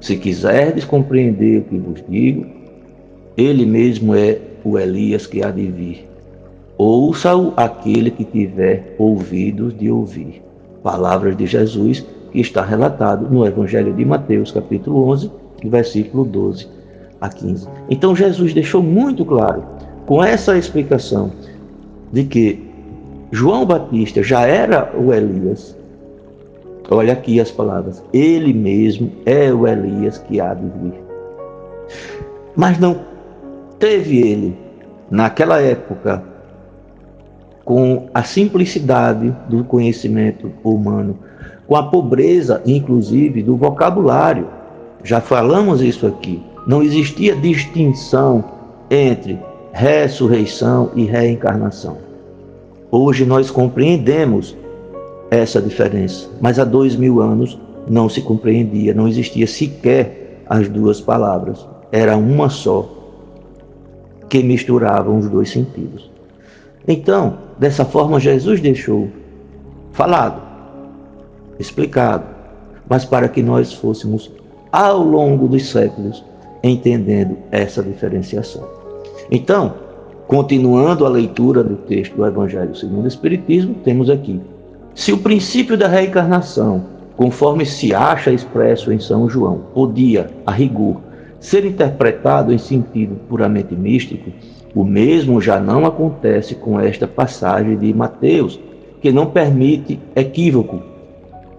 Se 0.00 0.16
quiserdes 0.16 0.84
compreender 0.84 1.58
o 1.58 1.64
que 1.64 1.76
vos 1.76 2.02
digo, 2.08 2.46
ele 3.36 3.66
mesmo 3.66 4.14
é 4.14 4.38
o 4.64 4.78
Elias 4.78 5.26
que 5.26 5.44
há 5.44 5.50
de 5.50 5.66
vir. 5.66 6.08
Ouça-o 6.78 7.52
aquele 7.56 8.10
que 8.10 8.24
tiver 8.24 8.94
ouvidos 8.98 9.76
de 9.76 9.90
ouvir. 9.90 10.42
Palavras 10.82 11.36
de 11.36 11.46
Jesus 11.46 12.06
que 12.32 12.40
está 12.40 12.64
relatado 12.64 13.28
no 13.28 13.44
Evangelho 13.44 13.92
de 13.92 14.04
Mateus, 14.04 14.52
capítulo 14.52 15.08
11, 15.08 15.30
versículo 15.64 16.24
12 16.24 16.77
a 17.20 17.28
15. 17.28 17.68
Então 17.90 18.14
Jesus 18.14 18.52
deixou 18.54 18.82
muito 18.82 19.24
claro, 19.24 19.64
com 20.06 20.22
essa 20.22 20.56
explicação, 20.56 21.32
de 22.12 22.24
que 22.24 22.68
João 23.30 23.66
Batista 23.66 24.22
já 24.22 24.42
era 24.42 24.90
o 24.96 25.12
Elias. 25.12 25.76
Olha 26.90 27.12
aqui 27.12 27.38
as 27.38 27.50
palavras. 27.50 28.02
Ele 28.12 28.54
mesmo 28.54 29.12
é 29.26 29.52
o 29.52 29.66
Elias 29.66 30.16
que 30.18 30.40
há 30.40 30.54
de 30.54 30.62
vir. 30.62 30.94
Mas 32.56 32.78
não 32.78 33.00
teve 33.78 34.18
ele, 34.18 34.56
naquela 35.10 35.60
época, 35.60 36.22
com 37.64 38.08
a 38.14 38.22
simplicidade 38.22 39.34
do 39.48 39.62
conhecimento 39.62 40.50
humano, 40.64 41.18
com 41.66 41.76
a 41.76 41.82
pobreza, 41.82 42.62
inclusive, 42.64 43.42
do 43.42 43.56
vocabulário. 43.56 44.48
Já 45.04 45.20
falamos 45.20 45.82
isso 45.82 46.06
aqui. 46.06 46.42
Não 46.68 46.82
existia 46.82 47.34
distinção 47.34 48.44
entre 48.90 49.38
ressurreição 49.72 50.90
e 50.94 51.06
reencarnação. 51.06 51.96
Hoje 52.90 53.24
nós 53.24 53.50
compreendemos 53.50 54.54
essa 55.30 55.62
diferença, 55.62 56.28
mas 56.42 56.58
há 56.58 56.64
dois 56.64 56.94
mil 56.94 57.22
anos 57.22 57.58
não 57.88 58.06
se 58.06 58.20
compreendia, 58.20 58.92
não 58.92 59.08
existia 59.08 59.46
sequer 59.46 60.42
as 60.46 60.68
duas 60.68 61.00
palavras. 61.00 61.66
Era 61.90 62.18
uma 62.18 62.50
só 62.50 62.86
que 64.28 64.42
misturava 64.42 65.10
os 65.10 65.26
dois 65.26 65.48
sentidos. 65.48 66.10
Então, 66.86 67.38
dessa 67.58 67.86
forma, 67.86 68.20
Jesus 68.20 68.60
deixou 68.60 69.08
falado, 69.92 70.42
explicado, 71.58 72.26
mas 72.86 73.06
para 73.06 73.26
que 73.26 73.42
nós 73.42 73.72
fôssemos, 73.72 74.30
ao 74.70 75.02
longo 75.02 75.48
dos 75.48 75.70
séculos, 75.70 76.22
entendendo 76.62 77.36
essa 77.50 77.82
diferenciação. 77.82 78.66
Então, 79.30 79.74
continuando 80.26 81.04
a 81.04 81.08
leitura 81.08 81.62
do 81.62 81.76
texto 81.76 82.16
do 82.16 82.26
Evangelho 82.26 82.74
segundo 82.74 83.04
o 83.04 83.08
Espiritismo, 83.08 83.74
temos 83.84 84.10
aqui: 84.10 84.40
se 84.94 85.12
o 85.12 85.18
princípio 85.18 85.76
da 85.76 85.88
reencarnação, 85.88 86.84
conforme 87.16 87.64
se 87.64 87.94
acha 87.94 88.32
expresso 88.32 88.92
em 88.92 88.98
São 88.98 89.28
João, 89.28 89.62
podia, 89.74 90.30
a 90.46 90.52
rigor, 90.52 91.00
ser 91.40 91.64
interpretado 91.64 92.52
em 92.52 92.58
sentido 92.58 93.16
puramente 93.28 93.74
místico, 93.74 94.30
o 94.74 94.84
mesmo 94.84 95.40
já 95.40 95.58
não 95.58 95.86
acontece 95.86 96.54
com 96.54 96.78
esta 96.78 97.06
passagem 97.06 97.76
de 97.76 97.92
Mateus, 97.94 98.60
que 99.00 99.12
não 99.12 99.26
permite 99.26 99.98
equívoco. 100.14 100.82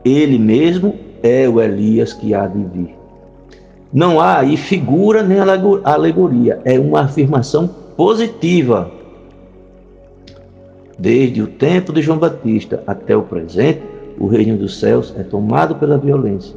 Ele 0.03 0.37
mesmo 0.37 0.95
é 1.23 1.47
o 1.47 1.61
Elias 1.61 2.13
que 2.13 2.33
há 2.33 2.45
de 2.45 2.63
vir. 2.63 2.98
Não 3.91 4.19
há 4.19 4.39
aí 4.39 4.55
figura 4.55 5.23
nem 5.23 5.39
alegoria, 5.39 6.61
é 6.63 6.79
uma 6.79 7.01
afirmação 7.01 7.67
positiva. 7.97 8.91
Desde 10.97 11.41
o 11.41 11.47
tempo 11.47 11.91
de 11.91 12.01
João 12.01 12.19
Batista 12.19 12.83
até 12.85 13.17
o 13.17 13.23
presente, 13.23 13.81
o 14.19 14.27
reino 14.27 14.57
dos 14.57 14.79
céus 14.79 15.13
é 15.17 15.23
tomado 15.23 15.75
pela 15.75 15.97
violência. 15.97 16.55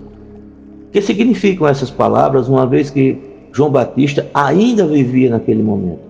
O 0.89 0.91
que 0.93 1.01
significam 1.01 1.67
essas 1.67 1.91
palavras, 1.91 2.49
uma 2.49 2.67
vez 2.67 2.91
que 2.91 3.19
João 3.53 3.71
Batista 3.71 4.27
ainda 4.35 4.87
vivia 4.87 5.31
naquele 5.31 5.63
momento? 5.63 6.01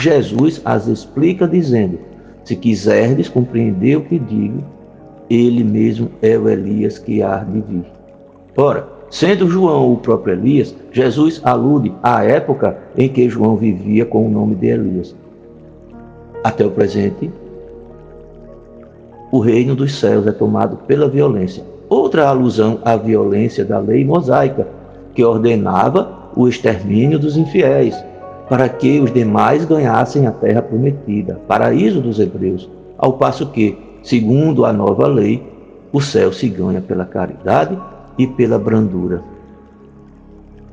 Jesus 0.00 0.62
as 0.64 0.86
explica 0.86 1.46
dizendo: 1.46 1.98
Se 2.44 2.56
quiserdes 2.56 3.28
compreender 3.28 3.96
o 3.96 4.02
que 4.02 4.18
digo, 4.18 4.64
ele 5.28 5.62
mesmo 5.62 6.10
é 6.22 6.38
o 6.38 6.48
Elias 6.48 6.98
que 6.98 7.22
há 7.22 7.38
de 7.38 7.60
vir. 7.60 7.84
Ora, 8.56 8.88
sendo 9.12 9.46
João 9.46 9.92
o 9.92 9.98
próprio 9.98 10.32
Elias, 10.32 10.74
Jesus 10.90 11.38
alude 11.44 11.92
à 12.02 12.24
época 12.24 12.78
em 12.96 13.10
que 13.10 13.28
João 13.28 13.56
vivia 13.56 14.06
com 14.06 14.26
o 14.26 14.30
nome 14.30 14.54
de 14.54 14.68
Elias. 14.68 15.14
Até 16.42 16.64
o 16.64 16.70
presente, 16.70 17.30
o 19.30 19.38
reino 19.38 19.76
dos 19.76 19.94
céus 19.94 20.26
é 20.26 20.32
tomado 20.32 20.78
pela 20.86 21.08
violência. 21.08 21.62
Outra 21.90 22.26
alusão 22.26 22.80
à 22.86 22.96
violência 22.96 23.66
da 23.66 23.78
lei 23.78 24.02
mosaica, 24.02 24.66
que 25.14 25.22
ordenava 25.22 26.30
o 26.34 26.48
extermínio 26.48 27.18
dos 27.18 27.36
infiéis, 27.36 27.94
para 28.48 28.66
que 28.66 28.98
os 28.98 29.12
demais 29.12 29.66
ganhassem 29.66 30.26
a 30.26 30.32
terra 30.32 30.62
prometida, 30.62 31.38
paraíso 31.46 32.00
dos 32.00 32.18
hebreus, 32.18 32.68
ao 32.96 33.12
passo 33.12 33.50
que, 33.50 33.76
segundo 34.02 34.64
a 34.64 34.72
nova 34.72 35.06
lei, 35.06 35.46
o 35.92 36.00
céu 36.00 36.32
se 36.32 36.48
ganha 36.48 36.80
pela 36.80 37.04
caridade 37.04 37.78
e 38.18 38.26
pela 38.26 38.58
brandura. 38.58 39.22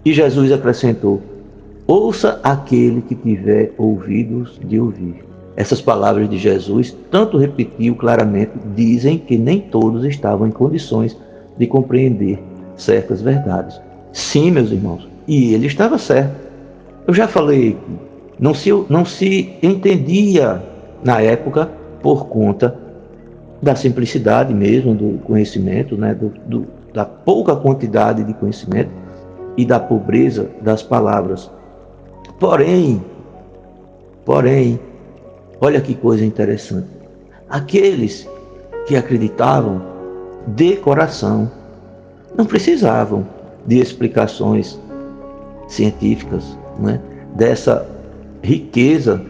E 0.03 0.13
Jesus 0.13 0.51
acrescentou: 0.51 1.22
Ouça 1.86 2.39
aquele 2.43 3.01
que 3.01 3.15
tiver 3.15 3.74
ouvidos 3.77 4.60
de 4.63 4.79
ouvir. 4.79 5.25
Essas 5.55 5.81
palavras 5.81 6.29
de 6.29 6.38
Jesus, 6.38 6.96
tanto 7.12 7.38
repetiu 7.38 7.96
claramente, 7.96 8.51
dizem 8.75 9.17
que 9.17 9.38
nem 9.38 9.60
todos 9.60 10.05
estavam 10.05 10.48
em 10.48 10.51
condições 10.51 11.17
de 11.58 11.67
compreender 11.67 12.41
certas 12.77 13.22
verdades. 13.22 13.79
Sim, 14.13 14.51
meus 14.51 14.72
irmãos, 14.72 15.08
e 15.27 15.53
ele 15.53 15.67
estava 15.67 15.98
certo. 15.98 16.34
Eu 17.05 17.13
já 17.13 17.27
falei 17.27 17.74
que 17.74 18.10
não 18.39 18.53
se, 18.53 18.69
não 18.89 19.03
se 19.03 19.53
entendia 19.62 20.63
na 21.03 21.22
época 21.22 21.69
por 22.01 22.27
conta 22.27 22.77
da 23.62 23.75
simplicidade 23.75 24.53
mesmo 24.53 24.96
do 24.96 25.19
conhecimento, 25.24 25.98
né, 25.98 26.13
do, 26.13 26.31
do, 26.48 26.67
da 26.93 27.05
pouca 27.05 27.55
quantidade 27.55 28.24
de 28.24 28.34
conhecimento 28.34 28.91
e 29.58 29.65
da 29.65 29.79
pobreza 29.79 30.50
das 30.62 30.81
palavras. 30.81 31.50
Porém, 32.39 33.03
porém, 34.25 34.79
olha 35.60 35.81
que 35.81 35.93
coisa 35.93 36.25
interessante. 36.25 36.88
Aqueles 37.50 38.27
que 38.88 38.96
acreditavam 38.96 39.81
de 40.48 40.75
coração 40.77 41.51
não 42.38 42.46
precisavam 42.46 43.25
de 43.65 43.79
explicações 43.79 44.79
científicas, 45.67 46.58
né, 46.79 47.00
dessa 47.36 47.88
riqueza 48.41 49.22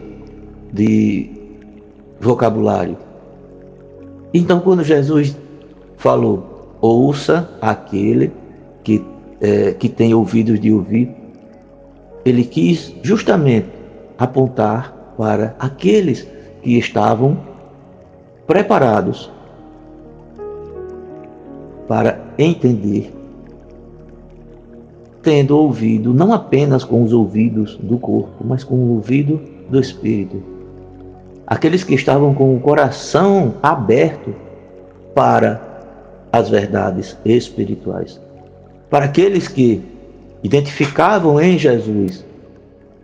de 0.72 1.30
vocabulário. 2.20 2.96
Então, 4.32 4.60
quando 4.60 4.84
Jesus 4.84 5.36
falou, 5.96 6.49
ouça 6.80 7.48
aquele 7.60 8.32
que, 8.82 9.04
é, 9.40 9.72
que 9.72 9.88
tem 9.88 10.14
ouvidos 10.14 10.58
de 10.60 10.72
ouvir, 10.72 11.14
ele 12.24 12.44
quis 12.44 12.94
justamente 13.02 13.68
apontar 14.18 15.14
para 15.16 15.54
aqueles 15.58 16.26
que 16.62 16.78
estavam 16.78 17.38
preparados 18.46 19.30
para 21.86 22.20
entender 22.38 23.12
tendo 25.22 25.56
ouvido 25.56 26.14
não 26.14 26.32
apenas 26.32 26.84
com 26.84 27.02
os 27.02 27.12
ouvidos 27.12 27.76
do 27.76 27.98
corpo, 27.98 28.44
mas 28.44 28.64
com 28.64 28.74
o 28.74 28.94
ouvido 28.94 29.40
do 29.68 29.80
espírito. 29.80 30.42
Aqueles 31.46 31.84
que 31.84 31.94
estavam 31.94 32.32
com 32.34 32.54
o 32.54 32.60
coração 32.60 33.54
aberto 33.62 34.34
para 35.14 35.60
as 36.32 36.48
verdades 36.48 37.16
espirituais. 37.24 38.20
Para 38.88 39.06
aqueles 39.06 39.48
que 39.48 39.82
identificavam 40.42 41.40
em 41.40 41.58
Jesus 41.58 42.24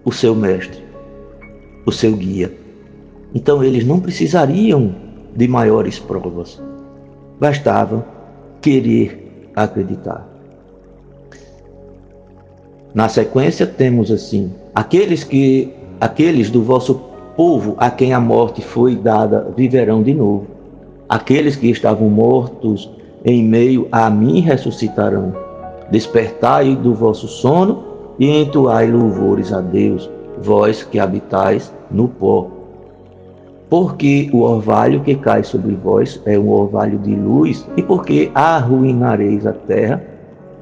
o 0.04 0.12
seu 0.12 0.34
mestre, 0.34 0.82
o 1.84 1.92
seu 1.92 2.12
guia. 2.16 2.52
Então 3.34 3.62
eles 3.62 3.84
não 3.84 4.00
precisariam 4.00 4.94
de 5.34 5.46
maiores 5.46 5.98
provas. 5.98 6.60
Bastava 7.38 8.06
querer 8.60 9.50
acreditar. 9.54 10.26
Na 12.94 13.08
sequência 13.08 13.66
temos 13.66 14.10
assim: 14.10 14.52
aqueles 14.74 15.22
que 15.22 15.72
aqueles 16.00 16.50
do 16.50 16.62
vosso 16.62 16.94
povo 17.36 17.74
a 17.76 17.90
quem 17.90 18.14
a 18.14 18.20
morte 18.20 18.62
foi 18.62 18.96
dada 18.96 19.52
viverão 19.56 20.02
de 20.02 20.14
novo. 20.14 20.46
Aqueles 21.08 21.56
que 21.56 21.68
estavam 21.68 22.08
mortos 22.08 22.90
em 23.24 23.42
meio 23.42 23.88
a 23.90 24.08
mim 24.10 24.40
ressuscitarão. 24.40 25.32
Despertai 25.90 26.74
do 26.76 26.94
vosso 26.94 27.28
sono 27.28 27.84
e 28.18 28.28
entoai 28.28 28.90
louvores 28.90 29.52
a 29.52 29.60
Deus, 29.60 30.10
vós 30.42 30.82
que 30.82 30.98
habitais 30.98 31.72
no 31.90 32.08
pó. 32.08 32.48
Porque 33.68 34.30
o 34.32 34.42
orvalho 34.42 35.02
que 35.02 35.14
cai 35.16 35.42
sobre 35.42 35.74
vós 35.74 36.20
é 36.24 36.38
um 36.38 36.48
orvalho 36.48 36.98
de 36.98 37.14
luz, 37.14 37.66
e 37.76 37.82
porque 37.82 38.30
arruinareis 38.34 39.46
a 39.46 39.52
terra 39.52 40.02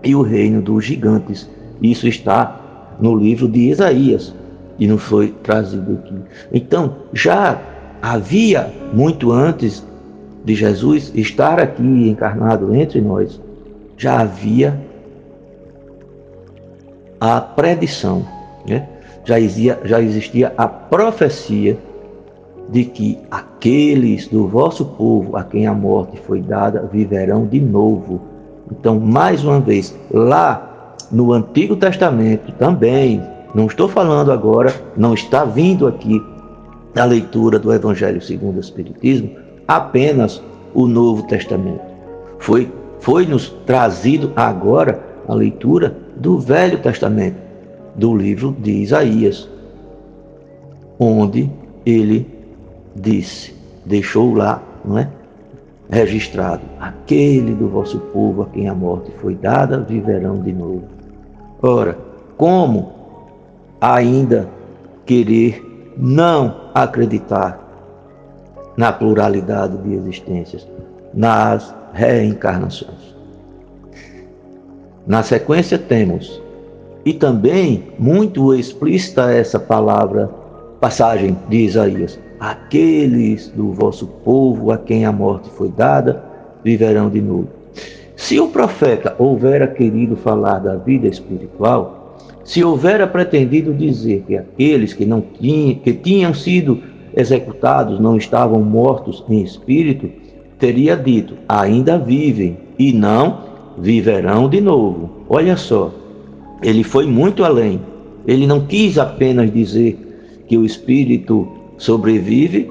e 0.02 0.14
o 0.14 0.22
reino 0.22 0.62
dos 0.62 0.84
gigantes 0.84 1.48
isso 1.82 2.06
está 2.08 2.96
no 3.00 3.16
livro 3.16 3.48
de 3.48 3.68
Isaías 3.70 4.34
e 4.78 4.86
não 4.86 4.98
foi 4.98 5.28
trazido 5.42 5.98
aqui. 6.02 6.14
Então, 6.52 6.96
já 7.12 7.60
havia 8.00 8.72
muito 8.92 9.32
antes 9.32 9.84
de 10.44 10.54
Jesus 10.54 11.10
estar 11.14 11.58
aqui 11.58 12.08
encarnado 12.08 12.74
entre 12.74 13.00
nós, 13.00 13.40
já 13.96 14.20
havia 14.20 14.78
a 17.18 17.40
predição, 17.40 18.26
né? 18.68 18.86
já, 19.24 19.40
existia, 19.40 19.80
já 19.84 20.00
existia 20.02 20.52
a 20.56 20.68
profecia 20.68 21.78
de 22.68 22.84
que 22.84 23.18
aqueles 23.30 24.28
do 24.28 24.46
vosso 24.46 24.84
povo 24.84 25.36
a 25.36 25.44
quem 25.44 25.66
a 25.66 25.74
morte 25.74 26.18
foi 26.26 26.40
dada 26.40 26.88
viverão 26.92 27.46
de 27.46 27.60
novo. 27.60 28.20
Então, 28.70 28.98
mais 28.98 29.44
uma 29.44 29.60
vez, 29.60 29.94
lá 30.10 30.94
no 31.10 31.32
Antigo 31.32 31.76
Testamento 31.76 32.52
também, 32.52 33.22
não 33.54 33.66
estou 33.66 33.88
falando 33.88 34.32
agora, 34.32 34.74
não 34.96 35.14
está 35.14 35.44
vindo 35.44 35.86
aqui 35.86 36.20
a 36.96 37.04
leitura 37.04 37.58
do 37.58 37.72
Evangelho 37.72 38.20
segundo 38.20 38.56
o 38.56 38.60
Espiritismo, 38.60 39.30
apenas 39.66 40.42
o 40.74 40.86
Novo 40.86 41.22
Testamento. 41.26 41.82
Foi, 42.38 42.70
foi 43.00 43.26
nos 43.26 43.48
trazido 43.66 44.32
agora 44.36 45.02
a 45.26 45.34
leitura 45.34 45.96
do 46.16 46.38
Velho 46.38 46.78
Testamento, 46.78 47.36
do 47.94 48.16
livro 48.16 48.54
de 48.58 48.70
Isaías, 48.70 49.48
onde 50.98 51.50
ele 51.86 52.26
disse, 52.94 53.54
deixou 53.84 54.34
lá, 54.34 54.62
não 54.84 54.98
é? 54.98 55.08
Registrado: 55.90 56.62
aquele 56.80 57.54
do 57.54 57.68
vosso 57.68 57.98
povo 57.98 58.42
a 58.42 58.46
quem 58.46 58.68
a 58.68 58.74
morte 58.74 59.12
foi 59.20 59.34
dada 59.34 59.80
viverão 59.80 60.40
de 60.40 60.52
novo. 60.52 60.84
Ora, 61.62 61.96
como 62.36 62.92
ainda 63.80 64.48
querer 65.04 65.92
não 65.96 66.70
acreditar 66.74 67.63
na 68.76 68.92
pluralidade 68.92 69.76
de 69.78 69.94
existências, 69.94 70.66
nas 71.12 71.74
reencarnações? 71.92 73.14
Na 75.06 75.22
sequência 75.22 75.78
temos, 75.78 76.40
e 77.04 77.12
também 77.12 77.84
muito 77.98 78.54
explícita 78.54 79.30
essa 79.30 79.60
palavra, 79.60 80.30
passagem 80.80 81.36
de 81.48 81.58
Isaías: 81.58 82.18
aqueles 82.40 83.48
do 83.48 83.72
vosso 83.72 84.06
povo 84.06 84.72
a 84.72 84.78
quem 84.78 85.04
a 85.04 85.12
morte 85.12 85.50
foi 85.50 85.68
dada 85.68 86.24
viverão 86.64 87.10
de 87.10 87.20
novo. 87.20 87.48
Se 88.16 88.40
o 88.40 88.48
profeta 88.48 89.14
houvera 89.18 89.66
querido 89.66 90.16
falar 90.16 90.60
da 90.60 90.76
vida 90.76 91.06
espiritual, 91.06 92.16
se 92.44 92.62
houvera 92.64 93.06
pretendido 93.06 93.72
dizer 93.74 94.24
que 94.26 94.36
aqueles 94.36 94.92
que 94.92 95.04
não 95.04 95.20
tinham, 95.20 95.74
que 95.76 95.92
tinham 95.92 96.32
sido 96.32 96.82
executados 97.16 98.00
não 98.00 98.16
estavam 98.16 98.60
mortos 98.62 99.24
em 99.28 99.42
espírito, 99.42 100.10
teria 100.58 100.96
dito: 100.96 101.36
ainda 101.48 101.98
vivem 101.98 102.58
e 102.78 102.92
não 102.92 103.38
viverão 103.78 104.48
de 104.48 104.60
novo. 104.60 105.10
Olha 105.28 105.56
só, 105.56 105.90
ele 106.62 106.82
foi 106.82 107.06
muito 107.06 107.44
além. 107.44 107.80
Ele 108.26 108.46
não 108.46 108.66
quis 108.66 108.98
apenas 108.98 109.52
dizer 109.52 109.98
que 110.46 110.56
o 110.56 110.64
espírito 110.64 111.46
sobrevive 111.76 112.70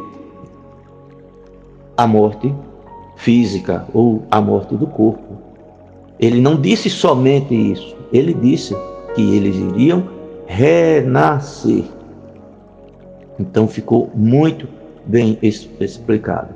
à 1.96 2.08
morte 2.08 2.54
física 3.16 3.86
ou 3.94 4.24
à 4.32 4.42
morte 4.42 4.76
do 4.76 4.88
corpo. 4.88 5.38
Ele 6.20 6.40
não 6.40 6.60
disse 6.60 6.90
somente 6.90 7.54
isso, 7.54 7.96
ele 8.12 8.34
disse 8.34 8.76
que 9.16 9.36
eles 9.36 9.56
iriam 9.56 10.04
renascer. 10.48 11.84
Então 13.40 13.68
ficou 13.68 14.10
muito 14.14 14.68
bem 15.06 15.38
explicado. 15.42 16.50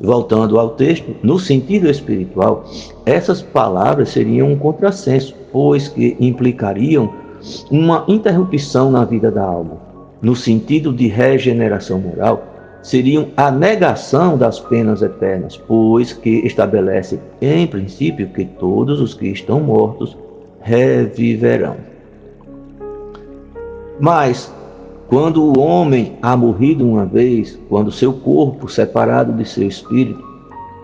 Voltando 0.00 0.58
ao 0.58 0.70
texto, 0.70 1.14
no 1.22 1.38
sentido 1.38 1.88
espiritual, 1.88 2.64
essas 3.06 3.40
palavras 3.40 4.08
seriam 4.08 4.50
um 4.50 4.58
contrassenso, 4.58 5.34
pois 5.52 5.86
que 5.86 6.16
implicariam 6.18 7.12
uma 7.70 8.04
interrupção 8.08 8.90
na 8.90 9.04
vida 9.04 9.30
da 9.30 9.44
alma. 9.44 9.76
No 10.20 10.34
sentido 10.34 10.92
de 10.92 11.06
regeneração 11.06 12.00
moral, 12.00 12.44
seriam 12.82 13.28
a 13.36 13.50
negação 13.50 14.36
das 14.36 14.58
penas 14.58 15.02
eternas, 15.02 15.56
pois 15.56 16.12
que 16.12 16.44
estabelece 16.44 17.20
em 17.40 17.66
princípio 17.66 18.28
que 18.28 18.44
todos 18.44 19.00
os 19.00 19.14
que 19.14 19.28
estão 19.28 19.60
mortos 19.60 20.16
reviverão. 20.60 21.76
Mas 24.00 24.52
quando 25.12 25.44
o 25.44 25.60
homem 25.60 26.14
há 26.22 26.34
morrido 26.34 26.88
uma 26.88 27.04
vez, 27.04 27.58
quando 27.68 27.92
seu 27.92 28.14
corpo, 28.14 28.66
separado 28.66 29.30
de 29.34 29.46
seu 29.46 29.68
espírito, 29.68 30.24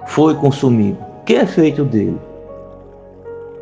foi 0.06 0.34
consumido, 0.34 0.98
que 1.24 1.32
é 1.32 1.46
feito 1.46 1.82
dele? 1.82 2.18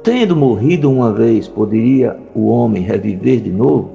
Tendo 0.02 0.34
morrido 0.34 0.90
uma 0.90 1.12
vez, 1.12 1.46
poderia 1.46 2.16
o 2.34 2.48
homem 2.48 2.82
reviver 2.82 3.42
de 3.42 3.50
novo? 3.52 3.92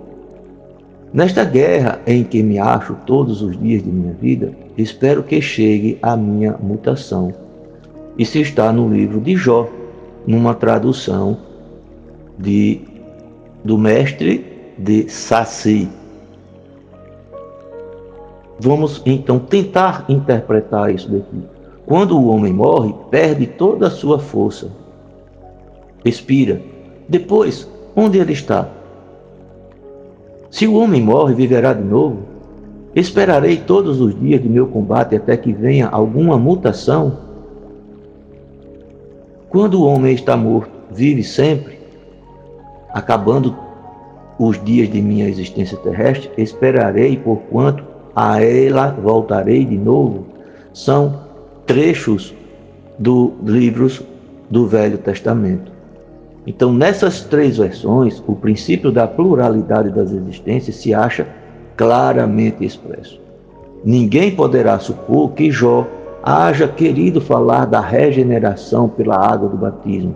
Nesta 1.13 1.43
guerra 1.43 1.99
em 2.07 2.23
que 2.23 2.41
me 2.41 2.57
acho 2.57 2.95
todos 3.05 3.41
os 3.41 3.59
dias 3.59 3.83
de 3.83 3.89
minha 3.89 4.13
vida, 4.13 4.53
espero 4.77 5.23
que 5.23 5.41
chegue 5.41 5.99
a 6.01 6.15
minha 6.15 6.55
mutação. 6.57 7.33
Isso 8.17 8.37
está 8.37 8.71
no 8.71 8.87
livro 8.87 9.19
de 9.19 9.35
Jó, 9.35 9.67
numa 10.25 10.55
tradução 10.55 11.37
de, 12.39 12.79
do 13.61 13.77
mestre 13.77 14.45
de 14.77 15.09
Saci. 15.09 15.89
Vamos 18.63 19.01
então 19.07 19.39
tentar 19.39 20.05
interpretar 20.07 20.93
isso 20.93 21.09
daqui. 21.09 21.41
Quando 21.83 22.15
o 22.15 22.27
homem 22.27 22.53
morre, 22.53 22.93
perde 23.09 23.47
toda 23.47 23.87
a 23.87 23.89
sua 23.89 24.19
força. 24.19 24.69
Expira. 26.05 26.61
Depois, 27.09 27.67
onde 27.95 28.19
ele 28.19 28.33
está? 28.33 28.69
Se 30.51 30.67
o 30.67 30.75
homem 30.75 31.01
morre, 31.01 31.33
viverá 31.33 31.73
de 31.73 31.83
novo? 31.83 32.19
Esperarei 32.95 33.57
todos 33.57 33.99
os 33.99 34.17
dias 34.19 34.39
de 34.39 34.47
meu 34.47 34.67
combate 34.67 35.15
até 35.15 35.35
que 35.35 35.51
venha 35.51 35.87
alguma 35.87 36.37
mutação? 36.37 37.17
Quando 39.49 39.81
o 39.81 39.85
homem 39.87 40.13
está 40.13 40.37
morto, 40.37 40.71
vive 40.91 41.23
sempre, 41.23 41.79
acabando 42.93 43.57
os 44.37 44.63
dias 44.63 44.87
de 44.87 45.01
minha 45.01 45.27
existência 45.27 45.77
terrestre, 45.79 46.29
esperarei 46.37 47.17
por 47.17 47.37
quanto 47.49 47.90
a 48.15 48.43
ela 48.43 48.91
voltarei 48.91 49.65
de 49.65 49.77
novo, 49.77 50.25
são 50.73 51.21
trechos 51.65 52.33
dos 52.97 53.31
livros 53.43 54.01
do 54.49 54.67
Velho 54.67 54.97
Testamento. 54.97 55.71
Então, 56.45 56.73
nessas 56.73 57.21
três 57.21 57.57
versões, 57.57 58.21
o 58.27 58.35
princípio 58.35 58.91
da 58.91 59.07
pluralidade 59.07 59.89
das 59.89 60.11
existências 60.11 60.75
se 60.75 60.93
acha 60.93 61.27
claramente 61.77 62.65
expresso. 62.65 63.19
Ninguém 63.83 64.35
poderá 64.35 64.79
supor 64.79 65.31
que 65.31 65.51
Jó 65.51 65.87
haja 66.23 66.67
querido 66.67 67.19
falar 67.19 67.65
da 67.65 67.79
regeneração 67.79 68.87
pela 68.87 69.15
água 69.15 69.49
do 69.49 69.57
batismo, 69.57 70.15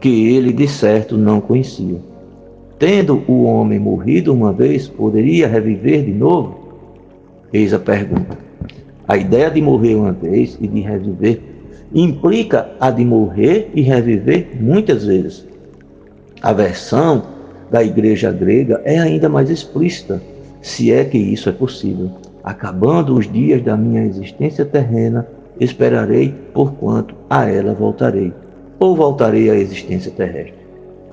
que 0.00 0.34
ele 0.34 0.52
de 0.52 0.66
certo 0.66 1.16
não 1.16 1.40
conhecia. 1.40 2.00
Tendo 2.78 3.22
o 3.26 3.44
homem 3.44 3.78
morrido 3.78 4.34
uma 4.34 4.52
vez, 4.52 4.88
poderia 4.88 5.48
reviver 5.48 6.04
de 6.04 6.12
novo? 6.12 6.65
Eis 7.56 7.72
a 7.72 7.78
pergunta. 7.78 8.36
A 9.08 9.16
ideia 9.16 9.50
de 9.50 9.62
morrer 9.62 9.94
uma 9.94 10.12
vez 10.12 10.58
e 10.60 10.68
de 10.68 10.80
reviver 10.80 11.40
implica 11.94 12.68
a 12.78 12.90
de 12.90 13.02
morrer 13.02 13.70
e 13.72 13.80
reviver 13.80 14.48
muitas 14.60 15.06
vezes. 15.06 15.46
A 16.42 16.52
versão 16.52 17.22
da 17.70 17.82
igreja 17.82 18.30
grega 18.30 18.82
é 18.84 18.98
ainda 18.98 19.30
mais 19.30 19.48
explícita, 19.48 20.20
se 20.60 20.92
é 20.92 21.02
que 21.02 21.16
isso 21.16 21.48
é 21.48 21.52
possível. 21.52 22.10
Acabando 22.44 23.14
os 23.14 23.32
dias 23.32 23.62
da 23.62 23.74
minha 23.74 24.04
existência 24.04 24.66
terrena, 24.66 25.26
esperarei 25.58 26.34
por 26.52 26.74
quanto 26.74 27.14
a 27.30 27.48
ela 27.48 27.72
voltarei, 27.72 28.34
ou 28.78 28.94
voltarei 28.94 29.48
à 29.48 29.54
existência 29.54 30.12
terrestre. 30.12 30.58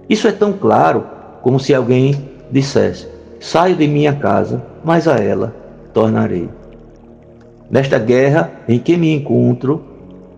Isso 0.10 0.28
é 0.28 0.34
tão 0.34 0.52
claro 0.52 1.06
como 1.42 1.58
se 1.58 1.74
alguém 1.74 2.14
dissesse: 2.52 3.08
Saio 3.40 3.78
de 3.78 3.88
minha 3.88 4.12
casa, 4.14 4.62
mas 4.84 5.08
a 5.08 5.16
ela 5.16 5.63
tornarei. 5.94 6.50
Nesta 7.70 7.98
guerra 7.98 8.52
em 8.68 8.80
que 8.80 8.98
me 8.98 9.14
encontro, 9.14 9.82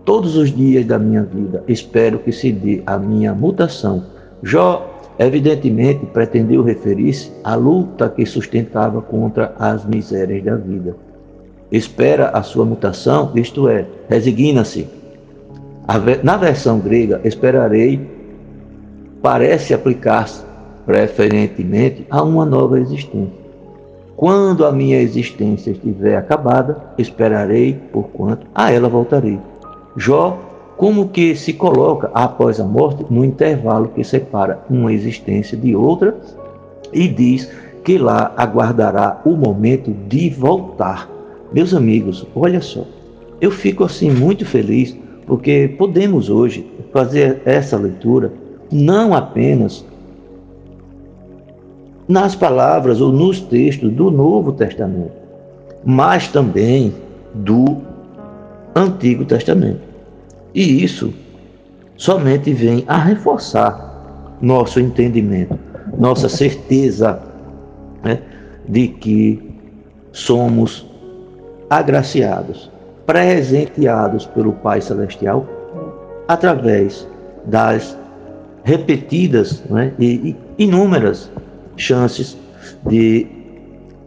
todos 0.04 0.36
os 0.36 0.54
dias 0.54 0.86
da 0.86 0.98
minha 0.98 1.22
vida, 1.22 1.64
espero 1.66 2.18
que 2.18 2.32
se 2.32 2.52
dê 2.52 2.82
a 2.86 2.98
minha 2.98 3.34
mutação. 3.34 4.04
Jó, 4.42 5.00
evidentemente, 5.18 6.06
pretendeu 6.06 6.62
referir-se 6.62 7.32
à 7.42 7.54
luta 7.54 8.08
que 8.08 8.24
sustentava 8.24 9.02
contra 9.02 9.54
as 9.58 9.84
misérias 9.84 10.44
da 10.44 10.56
vida. 10.56 10.96
Espera 11.70 12.28
a 12.28 12.42
sua 12.42 12.64
mutação, 12.64 13.32
isto 13.34 13.68
é, 13.68 13.84
resigna-se. 14.08 14.86
Na 16.22 16.36
versão 16.36 16.78
grega, 16.78 17.20
esperarei 17.24 18.00
parece 19.22 19.74
aplicar-se 19.74 20.44
preferentemente 20.84 22.06
a 22.08 22.22
uma 22.22 22.46
nova 22.46 22.78
existência. 22.78 23.45
Quando 24.16 24.64
a 24.64 24.72
minha 24.72 25.00
existência 25.00 25.72
estiver 25.72 26.16
acabada, 26.16 26.78
esperarei, 26.96 27.78
porquanto 27.92 28.46
a 28.54 28.72
ela 28.72 28.88
voltarei. 28.88 29.38
Jó, 29.94 30.38
como 30.76 31.08
que 31.08 31.36
se 31.36 31.52
coloca 31.52 32.10
após 32.14 32.58
a 32.58 32.64
morte 32.64 33.04
no 33.10 33.24
intervalo 33.24 33.88
que 33.88 34.02
separa 34.02 34.60
uma 34.70 34.92
existência 34.92 35.56
de 35.56 35.76
outra 35.76 36.16
e 36.92 37.08
diz 37.08 37.50
que 37.84 37.98
lá 37.98 38.32
aguardará 38.36 39.20
o 39.24 39.32
momento 39.32 39.92
de 40.08 40.30
voltar. 40.30 41.08
Meus 41.52 41.74
amigos, 41.74 42.26
olha 42.34 42.60
só, 42.60 42.84
eu 43.40 43.50
fico 43.50 43.84
assim 43.84 44.10
muito 44.10 44.46
feliz 44.46 44.96
porque 45.26 45.74
podemos 45.76 46.30
hoje 46.30 46.66
fazer 46.92 47.42
essa 47.44 47.76
leitura 47.76 48.32
não 48.72 49.14
apenas 49.14 49.84
nas 52.08 52.34
palavras 52.34 53.00
ou 53.00 53.12
nos 53.12 53.40
textos 53.40 53.92
do 53.92 54.10
Novo 54.10 54.52
Testamento, 54.52 55.12
mas 55.84 56.28
também 56.28 56.94
do 57.34 57.78
Antigo 58.74 59.24
Testamento. 59.24 59.80
E 60.54 60.82
isso 60.82 61.12
somente 61.96 62.52
vem 62.52 62.84
a 62.86 62.98
reforçar 62.98 64.36
nosso 64.40 64.78
entendimento, 64.78 65.58
nossa 65.98 66.28
certeza 66.28 67.20
né, 68.04 68.20
de 68.68 68.88
que 68.88 69.54
somos 70.12 70.86
agraciados, 71.68 72.70
presenteados 73.04 74.26
pelo 74.26 74.52
Pai 74.52 74.80
Celestial 74.80 75.46
através 76.28 77.06
das 77.46 77.96
repetidas 78.64 79.62
né, 79.70 79.92
e 79.98 80.34
inúmeras 80.58 81.30
chances 81.76 82.36
de 82.86 83.26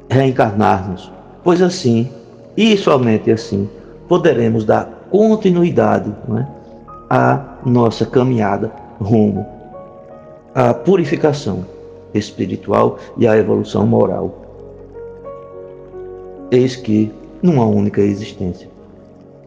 reencarnarmos, 0.10 1.12
pois 1.44 1.62
assim, 1.62 2.10
e 2.58 2.76
somente 2.78 3.32
assim, 3.32 3.70
poderemos 4.08 4.66
dar 4.66 5.08
continuidade 5.10 6.14
é, 6.38 6.46
à 7.10 7.58
nossa 7.66 8.06
caminhada 8.06 8.72
rumo 9.00 9.60
à 10.54 10.74
purificação 10.74 11.66
espiritual 12.14 12.98
e 13.18 13.28
à 13.28 13.38
evolução 13.38 13.86
moral. 13.86 14.36
Eis 16.52 16.76
que, 16.76 17.12
numa 17.42 17.66
única 17.66 18.02
existência, 18.02 18.68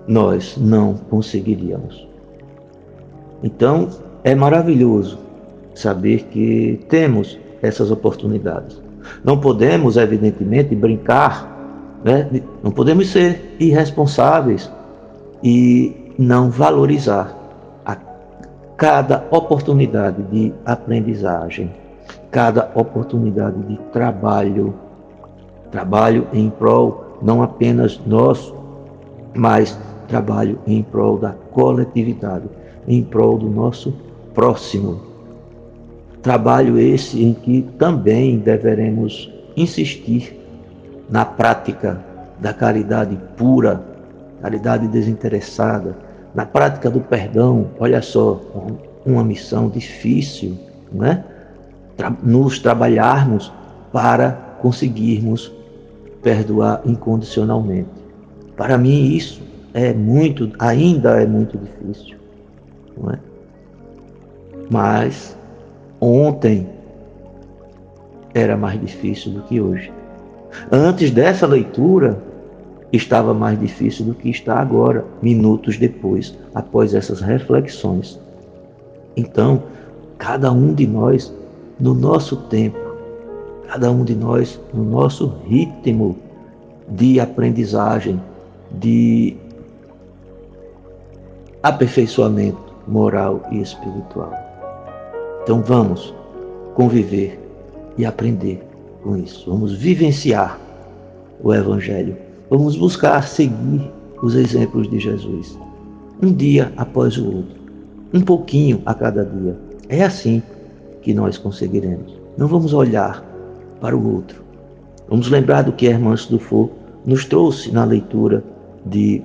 nós 0.07 0.57
não 0.57 0.95
conseguiríamos. 0.95 2.09
Então, 3.43 3.89
é 4.23 4.35
maravilhoso 4.35 5.19
saber 5.75 6.25
que 6.31 6.81
temos 6.89 7.39
essas 7.63 7.91
oportunidades. 7.91 8.81
Não 9.25 9.39
podemos, 9.39 9.97
evidentemente, 9.97 10.75
brincar 10.75 11.53
Né? 12.05 12.43
Não 12.63 12.71
podemos 12.71 13.09
ser 13.09 13.57
irresponsáveis 13.61 14.71
e 15.43 16.13
não 16.19 16.51
valorizar 16.51 17.37
a 17.87 17.97
cada 18.77 19.25
oportunidade 19.31 20.23
de 20.25 20.53
aprendizagem, 20.65 21.71
cada 22.31 22.71
oportunidade 22.75 23.57
de 23.63 23.77
trabalho, 23.93 24.75
trabalho 25.71 26.27
em 26.33 26.51
prol 26.51 27.19
não 27.23 27.41
apenas 27.43 28.01
nosso, 28.05 28.55
mas 29.35 29.79
trabalho 30.09 30.59
em 30.67 30.83
prol 30.83 31.19
da 31.19 31.31
coletividade, 31.53 32.47
em 32.87 33.03
prol 33.03 33.39
do 33.39 33.49
nosso 33.49 33.95
próximo. 34.35 35.12
Trabalho 36.23 36.79
esse 36.79 37.23
em 37.23 37.35
que 37.35 37.63
também 37.79 38.39
deveremos 38.39 39.31
insistir 39.57 40.39
na 41.11 41.25
prática 41.25 42.01
da 42.39 42.53
caridade 42.53 43.19
pura, 43.37 43.83
caridade 44.41 44.87
desinteressada, 44.89 45.97
na 46.35 46.47
prática 46.47 46.89
do 46.91 47.01
perdão. 47.01 47.67
Olha 47.79 48.01
só, 48.01 48.41
uma 49.05 49.25
missão 49.25 49.69
difícil, 49.69 50.57
né? 50.93 51.25
Nos 52.23 52.59
trabalharmos 52.59 53.53
para 53.93 54.31
conseguirmos 54.61 55.53
perdoar 56.23 56.81
incondicionalmente. 56.85 57.91
Para 58.57 58.79
mim 58.79 59.15
isso 59.15 59.43
é 59.75 59.93
muito, 59.93 60.51
ainda 60.59 61.21
é 61.21 61.27
muito 61.27 61.59
difícil, 61.59 62.17
não 62.97 63.11
é? 63.11 63.19
Mas 64.71 65.37
ontem 66.03 66.67
era 68.35 68.57
mais 68.57 68.81
difícil 68.81 69.31
do 69.33 69.43
que 69.43 69.61
hoje. 69.61 69.93
Antes 70.71 71.13
dessa 71.13 71.47
leitura, 71.47 72.21
estava 72.93 73.33
mais 73.33 73.59
difícil 73.59 74.07
do 74.07 74.15
que 74.15 74.29
está 74.29 74.59
agora, 74.59 75.05
minutos 75.23 75.79
depois, 75.79 76.37
após 76.55 76.93
essas 76.93 77.21
reflexões. 77.21 78.19
Então, 79.17 79.63
cada 80.19 80.51
um 80.51 80.75
de 80.75 80.87
nós, 80.87 81.33
no 81.79 81.95
nosso 81.95 82.37
tempo, 82.49 82.79
cada 83.69 83.91
um 83.91 84.05
de 84.05 84.15
nós, 84.15 84.61
no 84.75 84.85
nosso 84.85 85.33
ritmo 85.47 86.17
de 86.89 87.21
aprendizagem, 87.21 88.21
de 88.73 89.37
aperfeiçoamento 91.63 92.73
moral 92.89 93.43
e 93.53 93.61
espiritual. 93.61 94.52
Então, 95.43 95.61
vamos 95.61 96.15
conviver 96.75 97.39
e 97.99 98.05
aprender 98.05 98.63
com 99.03 99.17
isso. 99.17 99.51
Vamos 99.51 99.73
vivenciar 99.75 100.59
o 101.43 101.53
Evangelho. 101.53 102.17
Vamos 102.49 102.77
buscar 102.77 103.27
seguir 103.27 103.91
os 104.23 104.35
exemplos 104.35 104.89
de 104.89 105.01
Jesus, 105.01 105.59
um 106.23 106.33
dia 106.33 106.73
após 106.77 107.19
o 107.19 107.27
outro, 107.27 107.61
um 108.15 108.21
pouquinho 108.21 108.81
a 108.87 108.95
cada 108.95 109.25
dia. 109.25 109.57
É 109.89 110.05
assim 110.05 110.43
que 111.03 111.13
nós 111.13 111.37
conseguiremos. 111.37 112.17
Não 112.39 112.47
vamos 112.47 112.73
olhar 112.73 113.25
para 113.81 113.97
o 113.97 114.15
outro. 114.15 114.43
Vamos 115.09 115.29
lembrar 115.29 115.63
do 115.63 115.73
que 115.73 115.89
a 115.89 115.91
irmã 115.91 116.15
Dufour 116.31 116.71
nos 117.05 117.25
trouxe 117.25 117.73
na 117.73 117.85
leitura 117.85 118.45
de 118.87 119.23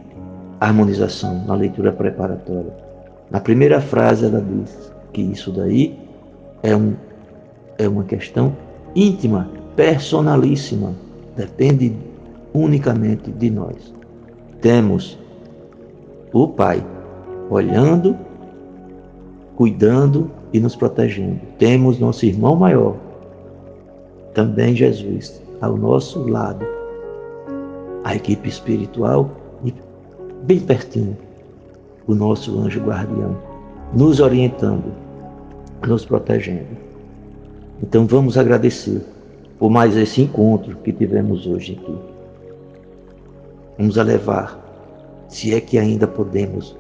harmonização, 0.60 1.46
na 1.46 1.54
leitura 1.54 1.92
preparatória. 1.92 2.74
Na 3.30 3.40
primeira 3.40 3.80
frase 3.80 4.26
ela 4.26 4.42
diz 4.42 4.92
que 5.14 5.22
isso 5.22 5.52
daí 5.52 5.96
é, 6.68 6.76
um, 6.76 6.94
é 7.78 7.88
uma 7.88 8.04
questão 8.04 8.54
íntima 8.94 9.50
personalíssima, 9.78 10.94
depende 11.38 11.96
unicamente 12.54 13.32
de 13.32 13.50
nós. 13.50 13.94
Temos 14.60 15.18
o 16.34 16.46
Pai 16.46 16.86
olhando, 17.50 18.18
cuidando 19.56 20.30
e 20.52 20.60
nos 20.60 20.76
protegendo. 20.76 21.40
Temos 21.58 22.00
nosso 22.00 22.26
irmão 22.26 22.58
maior, 22.58 22.98
também 24.34 24.76
Jesus, 24.76 25.42
ao 25.62 25.78
nosso 25.78 26.28
lado. 26.28 26.66
A 28.04 28.14
equipe 28.14 28.50
espiritual 28.50 29.30
bem 30.44 30.60
pertinho, 30.60 31.18
o 32.08 32.14
nosso 32.14 32.60
anjo 32.60 32.82
guardião, 32.82 33.38
nos 33.94 34.20
orientando, 34.20 35.07
nos 35.86 36.06
protegendo. 36.06 36.78
Então 37.82 38.08
vamos 38.08 38.38
agradecer 38.38 39.02
por 39.60 39.70
mais 39.70 39.96
esse 39.96 40.22
encontro 40.22 40.76
que 40.78 40.92
tivemos 40.92 41.46
hoje 41.46 41.80
aqui. 41.80 41.98
Vamos 43.78 43.98
elevar, 43.98 44.60
se 45.28 45.54
é 45.54 45.62
que 45.62 45.78
ainda 45.78 46.08
podemos, 46.08 46.76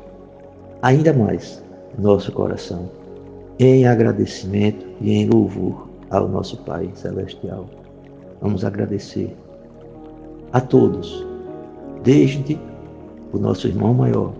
ainda 0.82 1.14
mais 1.14 1.64
nosso 1.98 2.32
coração 2.32 2.90
em 3.60 3.88
agradecimento 3.88 4.86
e 5.02 5.14
em 5.14 5.28
louvor 5.28 5.88
ao 6.10 6.28
nosso 6.28 6.58
Pai 6.58 6.90
Celestial. 6.94 7.68
Vamos 8.42 8.64
agradecer 8.64 9.36
a 10.54 10.62
todos, 10.62 11.26
desde 12.04 12.60
o 13.34 13.40
nosso 13.40 13.68
irmão 13.68 13.94
maior, 13.94 14.34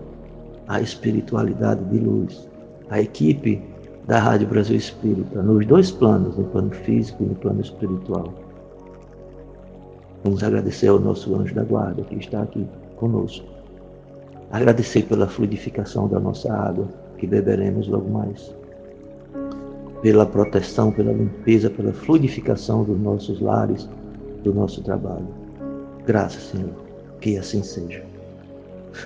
a 0.66 0.80
espiritualidade 0.80 1.84
de 1.84 1.98
luz, 1.98 2.48
a 2.90 3.00
equipe 3.00 3.62
da 4.08 4.18
Rádio 4.18 4.48
Brasil 4.48 4.74
Espírita, 4.74 5.42
nos 5.42 5.66
dois 5.66 5.90
planos, 5.90 6.34
no 6.34 6.44
plano 6.44 6.70
físico 6.70 7.22
e 7.22 7.26
no 7.26 7.34
plano 7.34 7.60
espiritual. 7.60 8.32
Vamos 10.24 10.42
agradecer 10.42 10.88
ao 10.88 10.98
nosso 10.98 11.38
anjo 11.38 11.54
da 11.54 11.62
guarda 11.62 12.02
que 12.04 12.14
está 12.14 12.42
aqui 12.42 12.66
conosco. 12.96 13.46
Agradecer 14.50 15.02
pela 15.02 15.28
fluidificação 15.28 16.08
da 16.08 16.18
nossa 16.18 16.50
água, 16.50 16.88
que 17.18 17.26
beberemos 17.26 17.86
logo 17.86 18.10
mais. 18.10 18.50
Pela 20.00 20.24
proteção, 20.24 20.90
pela 20.90 21.12
limpeza, 21.12 21.68
pela 21.68 21.92
fluidificação 21.92 22.84
dos 22.84 22.98
nossos 22.98 23.42
lares, 23.42 23.86
do 24.42 24.54
nosso 24.54 24.82
trabalho. 24.82 25.28
Graças, 26.06 26.44
Senhor, 26.44 26.72
que 27.20 27.36
assim 27.36 27.62
seja. 27.62 28.02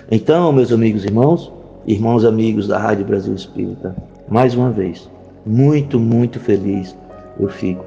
Então, 0.09 0.53
meus 0.53 0.71
amigos 0.71 1.03
e 1.03 1.07
irmãos, 1.07 1.51
irmãos 1.85 2.23
amigos 2.23 2.69
da 2.69 2.77
Rádio 2.77 3.03
Brasil 3.03 3.33
Espírita, 3.33 3.93
mais 4.33 4.55
uma 4.55 4.71
vez, 4.71 5.07
muito, 5.45 5.99
muito 5.99 6.39
feliz 6.39 6.97
eu 7.39 7.49
fico 7.49 7.85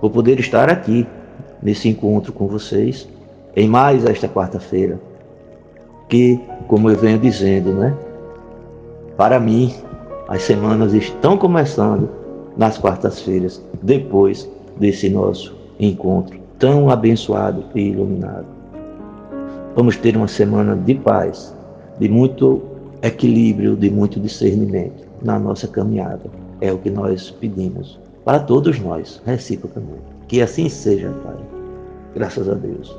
por 0.00 0.12
poder 0.12 0.38
estar 0.38 0.70
aqui 0.70 1.04
nesse 1.60 1.88
encontro 1.88 2.32
com 2.32 2.46
vocês 2.46 3.08
em 3.56 3.66
mais 3.66 4.04
esta 4.04 4.28
quarta-feira, 4.28 5.00
que, 6.08 6.40
como 6.68 6.88
eu 6.88 6.96
venho 6.96 7.18
dizendo, 7.18 7.72
né? 7.72 7.96
Para 9.16 9.40
mim, 9.40 9.74
as 10.28 10.42
semanas 10.42 10.94
estão 10.94 11.36
começando 11.36 12.08
nas 12.56 12.78
quartas-feiras, 12.78 13.60
depois 13.82 14.48
desse 14.76 15.10
nosso 15.10 15.56
encontro 15.80 16.38
tão 16.60 16.90
abençoado 16.90 17.64
e 17.74 17.88
iluminado. 17.88 18.46
Vamos 19.74 19.96
ter 19.96 20.16
uma 20.16 20.28
semana 20.28 20.76
de 20.76 20.94
paz, 20.94 21.52
de 21.98 22.08
muito 22.08 22.62
equilíbrio, 23.02 23.74
de 23.74 23.90
muito 23.90 24.20
discernimento 24.20 25.07
na 25.22 25.38
nossa 25.38 25.68
caminhada. 25.68 26.30
É 26.60 26.72
o 26.72 26.78
que 26.78 26.90
nós 26.90 27.30
pedimos 27.30 27.98
para 28.24 28.40
todos 28.40 28.78
nós, 28.80 29.22
reciprocamente. 29.24 30.02
Que 30.26 30.42
assim 30.42 30.68
seja, 30.68 31.10
Pai. 31.24 31.36
Graças 32.14 32.48
a 32.48 32.54
Deus. 32.54 32.94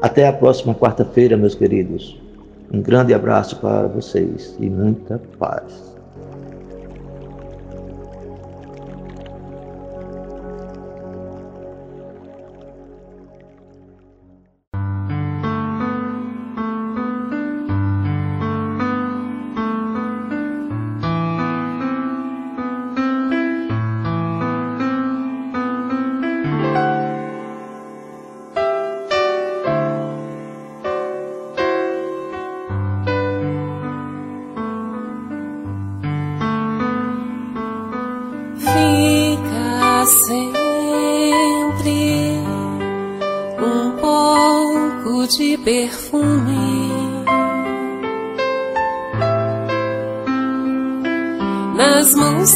Até 0.00 0.26
a 0.26 0.32
próxima 0.32 0.74
quarta-feira, 0.74 1.36
meus 1.36 1.54
queridos. 1.54 2.20
Um 2.72 2.80
grande 2.80 3.12
abraço 3.12 3.56
para 3.56 3.88
vocês 3.88 4.56
e 4.58 4.68
muita 4.68 5.20
paz. 5.38 5.91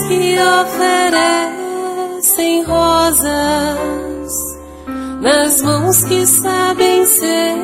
Que 0.08 0.36
oferecem 0.62 2.64
rosas 2.64 4.32
nas 5.20 5.60
mãos 5.62 6.02
que 6.04 6.26
sabem 6.26 7.06
ser 7.06 7.56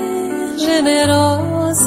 generosas, 0.59 1.87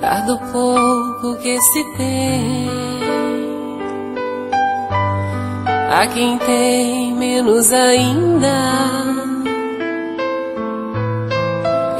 dar 0.00 0.24
do 0.26 0.38
pouco 0.52 1.36
que 1.42 1.60
se 1.60 1.84
tem 1.96 2.76
a 5.96 6.06
quem 6.08 6.36
tem 6.38 7.14
menos 7.14 7.72
ainda. 7.72 8.52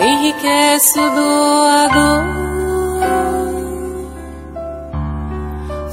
Enriquece 0.01 0.99
o 0.99 1.11
doador. 1.11 2.36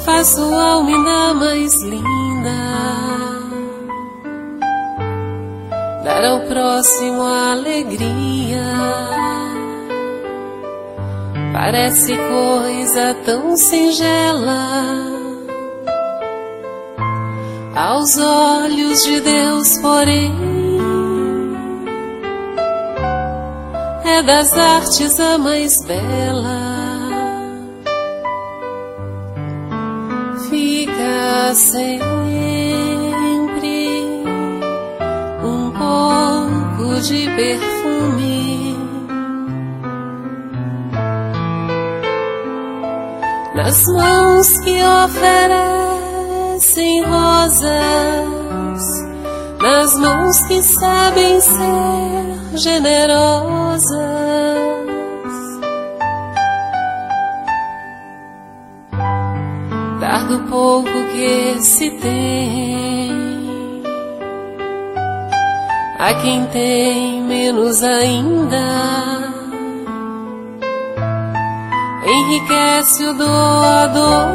Faz 0.06 0.28
sua 0.28 0.64
alma 0.74 1.34
mais 1.34 1.82
linda 1.82 2.24
dar 6.04 6.26
ao 6.26 6.42
próximo 6.42 7.22
alegria. 7.24 8.64
Parece 11.54 12.14
coisa 12.16 13.16
tão 13.26 13.56
singela 13.56 14.68
aos 17.76 18.18
olhos 18.18 19.04
de 19.04 19.22
Deus, 19.22 19.78
porém, 19.80 20.34
é 24.06 24.22
das 24.22 24.58
artes 24.58 25.20
a 25.20 25.38
mais 25.38 25.84
bela. 25.86 26.73
Fica 31.54 31.56
sem 31.56 32.00
de 37.04 37.28
perfume. 37.36 38.80
Nas 43.56 43.86
mãos 43.88 44.60
que 44.62 44.82
oferecem 45.04 47.04
rosas, 47.04 47.74
nas 49.62 49.94
mãos 49.98 50.42
que 50.48 50.64
sabem 50.64 51.42
ser 51.42 52.58
generosas. 52.58 54.43
Que 61.14 61.62
se 61.62 61.92
tem 61.92 63.12
a 66.00 66.14
quem 66.16 66.46
tem 66.48 67.22
menos 67.22 67.84
ainda. 67.84 68.58
Enriquece 72.06 73.06
o 73.06 73.14
doador, 73.14 74.28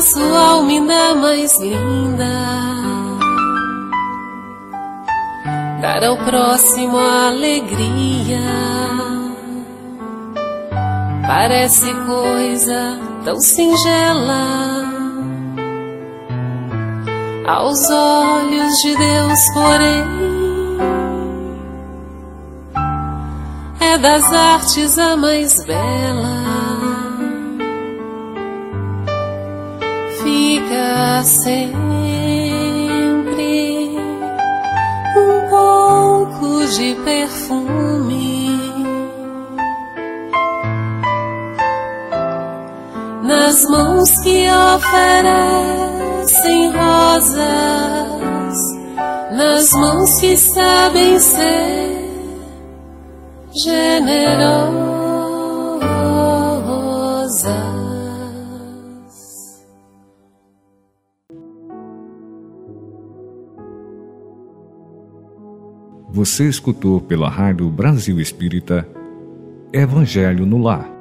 sua 0.00 0.40
alma 0.50 0.70
ainda 0.70 1.14
mais 1.16 1.58
linda. 1.58 2.24
Dar 5.82 6.04
ao 6.04 6.16
próximo 6.18 6.96
alegria. 6.96 9.05
Parece 11.26 11.92
coisa 12.06 13.00
tão 13.24 13.40
singela 13.40 14.86
aos 17.48 17.90
olhos 17.90 18.76
de 18.76 18.96
Deus, 18.96 19.50
porém, 19.52 20.04
é 23.80 23.98
das 23.98 24.32
artes 24.32 24.98
a 24.98 25.16
mais 25.16 25.64
bela. 25.64 26.46
Fica 30.22 31.22
sempre 31.24 32.36
um 35.16 35.50
pouco 35.50 36.66
de 36.66 36.94
perfume 37.04 37.85
nas 43.46 43.64
mãos 43.66 44.10
que 44.22 44.44
oferece 44.74 46.34
sem 46.42 46.72
rosas 46.72 47.46
nas 49.30 49.72
mãos 49.72 50.18
que 50.18 50.36
sabem 50.36 51.16
ser 51.20 51.94
generosas. 53.52 54.66
Você 66.10 66.48
escutou 66.48 67.00
pela 67.00 67.28
Rádio 67.28 67.70
Brasil 67.70 68.18
Espírita 68.18 68.88
Evangelho 69.72 70.44
no 70.44 70.58
Lar 70.58 70.95